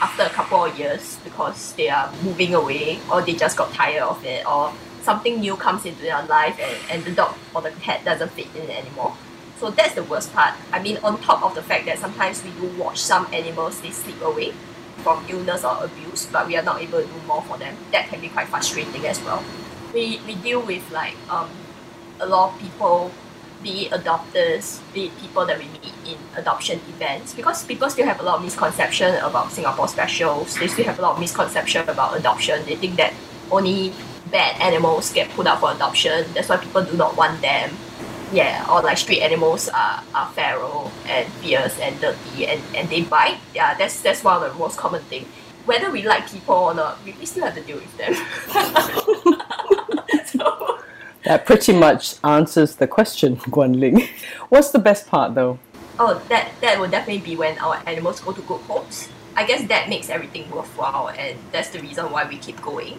after 0.00 0.22
a 0.22 0.30
couple 0.30 0.64
of 0.64 0.78
years 0.78 1.18
because 1.24 1.72
they 1.74 1.88
are 1.88 2.12
moving 2.22 2.54
away 2.54 2.98
or 3.10 3.22
they 3.22 3.34
just 3.34 3.56
got 3.56 3.72
tired 3.72 4.02
of 4.02 4.24
it 4.24 4.46
or 4.46 4.72
something 5.02 5.40
new 5.40 5.56
comes 5.56 5.86
into 5.86 6.02
their 6.02 6.22
life 6.26 6.58
and, 6.60 6.76
and 6.90 7.04
the 7.04 7.12
dog 7.12 7.34
or 7.54 7.62
the 7.62 7.70
cat 7.72 8.04
doesn't 8.04 8.30
fit 8.32 8.48
in 8.54 8.70
anymore. 8.70 9.16
So 9.58 9.70
that's 9.70 9.94
the 9.94 10.04
worst 10.04 10.32
part. 10.32 10.54
I 10.72 10.80
mean, 10.80 10.98
on 10.98 11.20
top 11.20 11.42
of 11.42 11.54
the 11.54 11.62
fact 11.62 11.86
that 11.86 11.98
sometimes 11.98 12.44
we 12.44 12.50
do 12.52 12.68
watch 12.76 12.98
some 13.00 13.26
animals, 13.32 13.80
they 13.80 13.90
slip 13.90 14.20
away 14.22 14.52
from 14.98 15.24
illness 15.28 15.64
or 15.64 15.84
abuse, 15.84 16.26
but 16.26 16.46
we 16.46 16.56
are 16.56 16.62
not 16.62 16.80
able 16.80 17.00
to 17.00 17.06
do 17.06 17.20
more 17.26 17.42
for 17.42 17.58
them. 17.58 17.76
That 17.92 18.08
can 18.08 18.20
be 18.20 18.28
quite 18.28 18.48
frustrating 18.48 19.06
as 19.06 19.20
well. 19.22 19.42
We, 19.92 20.20
we 20.26 20.34
deal 20.36 20.60
with 20.60 20.88
like 20.92 21.16
um, 21.30 21.50
a 22.20 22.26
lot 22.26 22.52
of 22.52 22.60
people 22.60 23.10
be 23.62 23.86
it 23.86 23.92
adopters, 23.92 24.80
be 24.92 25.06
it 25.06 25.18
people 25.18 25.46
that 25.46 25.58
we 25.58 25.64
meet 25.64 25.94
in 26.06 26.18
adoption 26.36 26.80
events, 26.88 27.34
because 27.34 27.64
people 27.64 27.88
still 27.90 28.06
have 28.06 28.20
a 28.20 28.22
lot 28.22 28.36
of 28.38 28.44
misconception 28.44 29.14
about 29.16 29.50
Singapore 29.52 29.88
specials. 29.88 30.54
They 30.56 30.68
still 30.68 30.84
have 30.84 30.98
a 30.98 31.02
lot 31.02 31.14
of 31.14 31.20
misconception 31.20 31.88
about 31.88 32.16
adoption. 32.16 32.64
They 32.64 32.76
think 32.76 32.96
that 32.96 33.12
only 33.50 33.92
bad 34.30 34.60
animals 34.60 35.12
get 35.12 35.28
put 35.30 35.46
up 35.46 35.60
for 35.60 35.72
adoption. 35.72 36.24
That's 36.34 36.48
why 36.48 36.58
people 36.58 36.84
do 36.84 36.96
not 36.96 37.16
want 37.16 37.40
them. 37.40 37.76
Yeah, 38.32 38.66
or 38.70 38.82
like 38.82 38.98
street 38.98 39.22
animals 39.22 39.70
are, 39.70 40.02
are 40.14 40.28
feral 40.32 40.92
and 41.06 41.26
fierce 41.34 41.78
and 41.80 41.98
dirty 41.98 42.46
and, 42.46 42.62
and 42.76 42.88
they 42.90 43.02
bite. 43.02 43.38
Yeah, 43.54 43.74
that's 43.74 44.02
that's 44.02 44.22
one 44.22 44.42
of 44.42 44.52
the 44.52 44.58
most 44.58 44.76
common 44.76 45.02
thing. 45.04 45.24
Whether 45.64 45.90
we 45.90 46.02
like 46.02 46.30
people 46.30 46.54
or 46.54 46.74
not, 46.74 47.02
we, 47.04 47.12
we 47.12 47.26
still 47.26 47.44
have 47.44 47.54
to 47.54 47.62
deal 47.62 47.78
with 47.78 47.96
them. 47.96 49.34
that 51.28 51.44
pretty 51.44 51.74
much 51.74 52.14
answers 52.24 52.76
the 52.76 52.86
question, 52.86 53.36
Guan 53.52 53.78
Ling. 53.78 54.08
What's 54.48 54.70
the 54.70 54.78
best 54.78 55.06
part 55.06 55.34
though? 55.34 55.58
Oh, 55.98 56.20
that 56.30 56.50
that 56.62 56.80
would 56.80 56.90
definitely 56.90 57.22
be 57.22 57.36
when 57.36 57.58
our 57.58 57.76
animals 57.86 58.20
go 58.20 58.32
to 58.32 58.40
good 58.42 58.62
homes. 58.62 59.08
I 59.36 59.46
guess 59.46 59.68
that 59.68 59.88
makes 59.88 60.08
everything 60.08 60.50
worthwhile, 60.50 61.10
and 61.10 61.36
that's 61.52 61.68
the 61.68 61.80
reason 61.80 62.10
why 62.10 62.26
we 62.26 62.38
keep 62.38 62.60
going. 62.62 62.98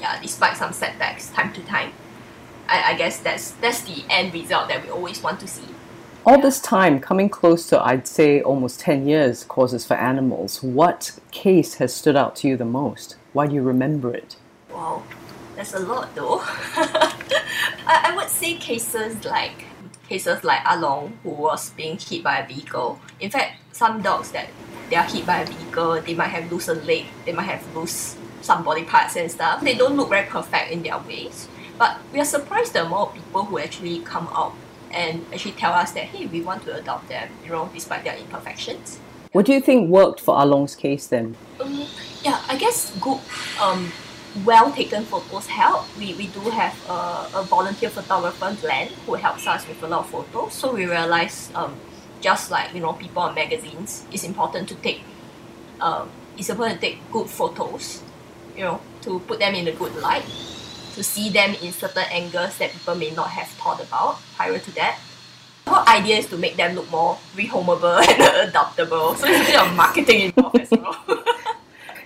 Yeah, 0.00 0.18
despite 0.22 0.56
some 0.56 0.72
setbacks 0.72 1.28
time 1.30 1.52
to 1.52 1.60
time. 1.62 1.92
I, 2.68 2.92
I 2.92 2.94
guess 2.96 3.20
that's 3.20 3.50
that's 3.60 3.82
the 3.82 4.02
end 4.08 4.32
result 4.32 4.68
that 4.68 4.82
we 4.82 4.88
always 4.88 5.22
want 5.22 5.38
to 5.40 5.46
see. 5.46 5.68
All 6.24 6.40
this 6.40 6.60
time, 6.60 7.00
coming 7.00 7.28
close 7.28 7.66
to 7.68 7.82
I'd 7.82 8.06
say 8.06 8.40
almost 8.42 8.80
10 8.80 9.06
years, 9.06 9.44
causes 9.44 9.86
for 9.86 9.94
animals, 9.94 10.62
what 10.62 11.18
case 11.30 11.74
has 11.74 11.94
stood 11.94 12.16
out 12.16 12.36
to 12.36 12.48
you 12.48 12.56
the 12.56 12.66
most? 12.66 13.16
Why 13.32 13.46
do 13.46 13.54
you 13.54 13.62
remember 13.62 14.14
it? 14.14 14.36
Wow, 14.70 15.04
that's 15.54 15.74
a 15.74 15.78
lot 15.78 16.14
though. 16.14 16.42
I, 17.88 18.10
I 18.12 18.16
would 18.16 18.28
say 18.28 18.54
cases 18.54 19.24
like 19.24 19.64
cases 20.08 20.44
like 20.44 20.62
Along 20.66 21.18
who 21.22 21.30
was 21.30 21.70
being 21.70 21.98
hit 21.98 22.22
by 22.22 22.38
a 22.38 22.46
vehicle. 22.46 23.00
In 23.20 23.30
fact, 23.30 23.56
some 23.72 24.02
dogs 24.02 24.30
that 24.32 24.48
they 24.90 24.96
are 24.96 25.04
hit 25.04 25.26
by 25.26 25.40
a 25.40 25.46
vehicle, 25.46 26.00
they 26.00 26.14
might 26.14 26.28
have 26.28 26.50
lost 26.52 26.68
a 26.68 26.74
leg, 26.74 27.06
they 27.24 27.32
might 27.32 27.44
have 27.44 27.76
lost 27.76 28.18
some 28.42 28.62
body 28.62 28.84
parts 28.84 29.16
and 29.16 29.30
stuff. 29.30 29.62
They 29.62 29.74
don't 29.74 29.96
look 29.96 30.10
very 30.10 30.26
perfect 30.26 30.70
in 30.70 30.82
their 30.82 30.98
ways. 30.98 31.48
But 31.78 31.98
we 32.12 32.20
are 32.20 32.24
surprised 32.24 32.72
the 32.74 32.84
amount 32.84 33.10
of 33.10 33.14
people 33.14 33.44
who 33.44 33.58
actually 33.58 34.00
come 34.00 34.28
out 34.32 34.54
and 34.90 35.24
actually 35.32 35.52
tell 35.52 35.72
us 35.72 35.92
that 35.92 36.04
hey, 36.04 36.26
we 36.26 36.42
want 36.42 36.64
to 36.64 36.74
adopt 36.74 37.08
them, 37.08 37.28
you 37.44 37.50
know, 37.50 37.70
despite 37.72 38.04
their 38.04 38.16
imperfections. 38.16 38.98
What 39.32 39.46
do 39.46 39.52
you 39.52 39.60
think 39.60 39.90
worked 39.90 40.20
for 40.20 40.34
Along's 40.34 40.74
case 40.74 41.06
then? 41.06 41.36
Um, 41.60 41.86
yeah, 42.22 42.42
I 42.48 42.56
guess 42.56 42.96
good 42.98 43.20
um, 43.60 43.92
well 44.44 44.72
taken 44.72 45.04
photos 45.04 45.46
help. 45.46 45.84
We, 45.98 46.14
we 46.14 46.26
do 46.28 46.40
have 46.50 46.74
a, 46.88 47.38
a 47.38 47.42
volunteer 47.48 47.90
photographer, 47.90 48.56
Glenn, 48.60 48.88
who 49.06 49.14
helps 49.14 49.46
us 49.46 49.66
with 49.66 49.82
a 49.82 49.88
lot 49.88 50.00
of 50.00 50.10
photos. 50.10 50.54
So 50.54 50.74
we 50.74 50.86
realize, 50.86 51.50
um, 51.54 51.74
just 52.20 52.50
like 52.50 52.74
you 52.74 52.80
know, 52.80 52.92
people 52.92 53.22
on 53.22 53.34
magazines, 53.34 54.04
it's 54.12 54.24
important 54.24 54.68
to 54.68 54.74
take, 54.76 55.02
um, 55.80 56.08
it's 56.36 56.50
important 56.50 56.80
to 56.80 56.86
take 56.88 56.98
good 57.10 57.28
photos, 57.28 58.02
you 58.56 58.64
know, 58.64 58.80
to 59.02 59.20
put 59.20 59.38
them 59.38 59.54
in 59.54 59.68
a 59.68 59.72
good 59.72 59.94
light, 59.96 60.24
to 60.94 61.02
see 61.02 61.30
them 61.30 61.54
in 61.62 61.72
certain 61.72 62.04
angles 62.10 62.58
that 62.58 62.72
people 62.72 62.94
may 62.94 63.10
not 63.10 63.28
have 63.28 63.48
thought 63.48 63.80
about 63.80 64.18
prior 64.36 64.58
to 64.58 64.70
that. 64.72 64.98
The 65.64 65.70
whole 65.74 65.88
idea 65.88 66.18
is 66.18 66.26
to 66.28 66.38
make 66.38 66.56
them 66.56 66.74
look 66.74 66.90
more 66.90 67.18
rehomable 67.36 67.98
and 68.08 68.52
adoptable. 68.52 69.16
So 69.16 69.26
it's 69.26 69.48
a 69.48 69.52
bit 69.52 69.60
of 69.60 69.74
marketing 69.76 70.20
involved 70.20 70.60
as 70.60 70.70
well. 70.70 70.96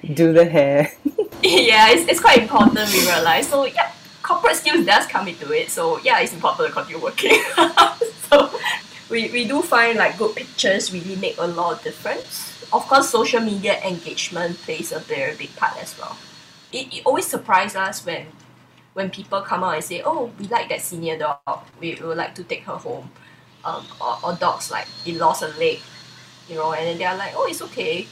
Do 0.04 0.32
the 0.32 0.44
hair. 0.44 0.92
yeah, 1.42 1.90
it's, 1.90 2.08
it's 2.08 2.20
quite 2.20 2.38
important 2.38 2.92
we 2.92 3.06
realize. 3.06 3.48
So 3.48 3.64
yeah, 3.66 3.92
corporate 4.22 4.56
skills 4.56 4.84
does 4.84 5.06
come 5.06 5.28
into 5.28 5.52
it. 5.52 5.70
So 5.70 5.98
yeah, 5.98 6.20
it's 6.20 6.32
important 6.32 6.68
to 6.68 6.72
continue 6.72 7.02
working. 7.02 7.42
so 8.28 8.50
we, 9.10 9.30
we 9.30 9.46
do 9.46 9.62
find 9.62 9.98
like 9.98 10.18
good 10.18 10.34
pictures 10.34 10.92
really 10.92 11.16
make 11.16 11.38
a 11.38 11.46
lot 11.46 11.74
of 11.74 11.84
difference. 11.84 12.64
Of 12.72 12.86
course, 12.88 13.10
social 13.10 13.40
media 13.40 13.78
engagement 13.84 14.56
plays 14.58 14.92
a 14.92 14.98
very 14.98 15.36
big 15.36 15.54
part 15.56 15.76
as 15.80 15.96
well. 15.98 16.16
It, 16.72 16.92
it 16.92 17.02
always 17.04 17.26
surprises 17.26 17.76
us 17.76 18.04
when 18.04 18.26
when 18.94 19.10
people 19.10 19.40
come 19.40 19.64
out 19.64 19.74
and 19.74 19.84
say, 19.84 20.02
oh, 20.04 20.30
we 20.38 20.46
like 20.48 20.68
that 20.68 20.80
senior 20.80 21.18
dog, 21.18 21.38
we, 21.80 21.94
we 21.94 22.06
would 22.06 22.16
like 22.16 22.34
to 22.34 22.44
take 22.44 22.64
her 22.64 22.76
home. 22.76 23.10
Um, 23.64 23.86
or, 24.00 24.18
or 24.24 24.34
dogs 24.34 24.70
like, 24.70 24.86
he 25.04 25.12
lost 25.16 25.42
a 25.42 25.48
leg, 25.58 25.78
you 26.48 26.56
know, 26.56 26.72
and 26.72 26.84
then 26.86 26.98
they're 26.98 27.16
like, 27.16 27.32
oh, 27.36 27.46
it's 27.48 27.62
okay, 27.62 28.06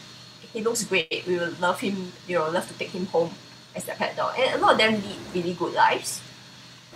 he 0.53 0.63
looks 0.63 0.85
great. 0.85 1.25
We 1.27 1.37
will 1.37 1.53
love 1.61 1.81
him, 1.81 2.13
you 2.27 2.39
know, 2.39 2.49
love 2.51 2.67
to 2.69 2.75
take 2.75 2.91
him 2.91 3.07
home 3.07 3.31
as 3.75 3.89
a 3.89 3.93
pet 3.93 4.17
dog. 4.17 4.35
And 4.39 4.55
a 4.55 4.59
lot 4.59 4.73
of 4.73 4.79
them 4.79 4.95
lead 4.95 5.17
really 5.35 5.55
good 5.55 5.75
lives. 5.75 6.21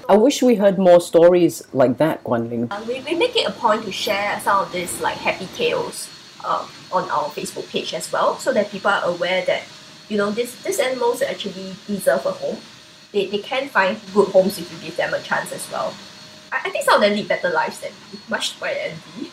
I 0.08 0.16
wish 0.16 0.42
we 0.42 0.56
heard 0.56 0.78
more 0.78 1.00
stories 1.00 1.62
like 1.72 1.96
that, 1.98 2.24
Guan 2.24 2.50
Ling. 2.50 2.68
Uh, 2.70 2.84
we, 2.86 3.00
we 3.00 3.14
make 3.14 3.36
it 3.36 3.46
a 3.46 3.52
point 3.52 3.84
to 3.84 3.92
share 3.92 4.38
some 4.40 4.62
of 4.62 4.72
these 4.72 5.00
like 5.00 5.16
happy 5.16 5.48
tales 5.56 6.10
uh, 6.44 6.66
on 6.92 7.08
our 7.10 7.30
Facebook 7.30 7.68
page 7.70 7.94
as 7.94 8.10
well, 8.12 8.36
so 8.38 8.52
that 8.52 8.70
people 8.70 8.90
are 8.90 9.04
aware 9.04 9.44
that 9.46 9.62
you 10.08 10.18
know 10.18 10.30
these 10.30 10.60
these 10.62 10.78
animals 10.78 11.22
actually 11.22 11.74
deserve 11.86 12.26
a 12.26 12.32
home. 12.32 12.58
They, 13.12 13.26
they 13.26 13.38
can 13.38 13.68
find 13.68 13.98
good 14.12 14.28
homes 14.28 14.58
if 14.58 14.70
you 14.72 14.78
give 14.88 14.96
them 14.96 15.14
a 15.14 15.22
chance 15.22 15.52
as 15.52 15.70
well. 15.70 15.94
I, 16.52 16.60
I 16.64 16.70
think 16.70 16.84
some 16.84 16.96
of 16.96 17.00
them 17.00 17.16
lead 17.16 17.28
better 17.28 17.48
lives 17.48 17.80
than 17.80 17.92
much 18.28 18.60
my 18.60 18.72
envy. 18.72 19.30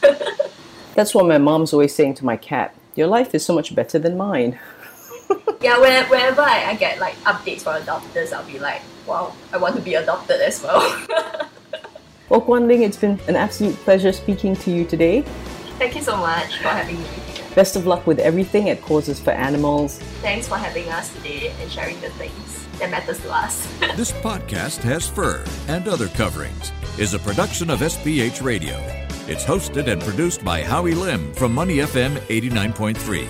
That's 0.94 1.14
what 1.14 1.26
my 1.26 1.38
mom's 1.38 1.72
always 1.72 1.94
saying 1.94 2.14
to 2.14 2.24
my 2.24 2.36
cat 2.36 2.74
Your 2.94 3.08
life 3.08 3.34
is 3.34 3.44
so 3.44 3.54
much 3.54 3.74
better 3.74 3.98
than 3.98 4.16
mine. 4.16 4.58
yeah, 5.60 5.78
when, 5.80 6.04
whenever 6.06 6.42
I, 6.42 6.66
I 6.66 6.74
get 6.74 6.98
like 6.98 7.16
updates 7.24 7.62
from 7.62 7.82
adopters, 7.82 8.32
I'll 8.32 8.46
be 8.46 8.58
like, 8.58 8.82
wow, 9.06 9.34
I 9.52 9.56
want 9.56 9.76
to 9.76 9.82
be 9.82 9.94
adopted 9.94 10.40
as 10.40 10.62
well. 10.62 10.80
Well, 12.30 12.40
Guan 12.40 12.66
Ling, 12.66 12.82
it's 12.82 12.96
been 12.96 13.20
an 13.28 13.36
absolute 13.36 13.76
pleasure 13.84 14.12
speaking 14.12 14.56
to 14.56 14.70
you 14.70 14.86
today. 14.86 15.22
Thank 15.78 15.94
you 15.94 16.02
so 16.02 16.16
much 16.16 16.56
for 16.56 16.68
having 16.68 16.98
me. 16.98 17.06
Best 17.54 17.76
of 17.76 17.86
luck 17.86 18.06
with 18.06 18.18
everything 18.18 18.70
at 18.70 18.80
Causes 18.82 19.20
for 19.20 19.30
Animals. 19.30 19.98
Thanks 20.22 20.48
for 20.48 20.56
having 20.56 20.88
us 20.88 21.14
today 21.14 21.52
and 21.60 21.70
sharing 21.70 22.00
the 22.00 22.08
things 22.10 22.66
that 22.78 22.90
matters 22.90 23.20
to 23.20 23.32
us. 23.32 23.66
this 23.96 24.10
podcast 24.10 24.78
has 24.78 25.06
fur 25.06 25.44
and 25.68 25.86
other 25.86 26.08
coverings. 26.08 26.72
Is 26.98 27.12
a 27.12 27.18
production 27.18 27.70
of 27.70 27.80
SPH 27.80 28.42
Radio. 28.42 29.03
It's 29.26 29.42
hosted 29.42 29.90
and 29.90 30.02
produced 30.02 30.44
by 30.44 30.62
Howie 30.62 30.94
Lim 30.94 31.32
from 31.32 31.54
Money 31.54 31.76
FM 31.78 32.18
89.3. 32.28 33.26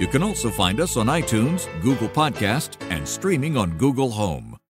You 0.00 0.08
can 0.08 0.24
also 0.24 0.50
find 0.50 0.80
us 0.80 0.96
on 0.96 1.06
iTunes, 1.06 1.68
Google 1.82 2.08
Podcast, 2.08 2.76
and 2.90 3.06
streaming 3.06 3.56
on 3.56 3.78
Google 3.78 4.10
Home. 4.10 4.55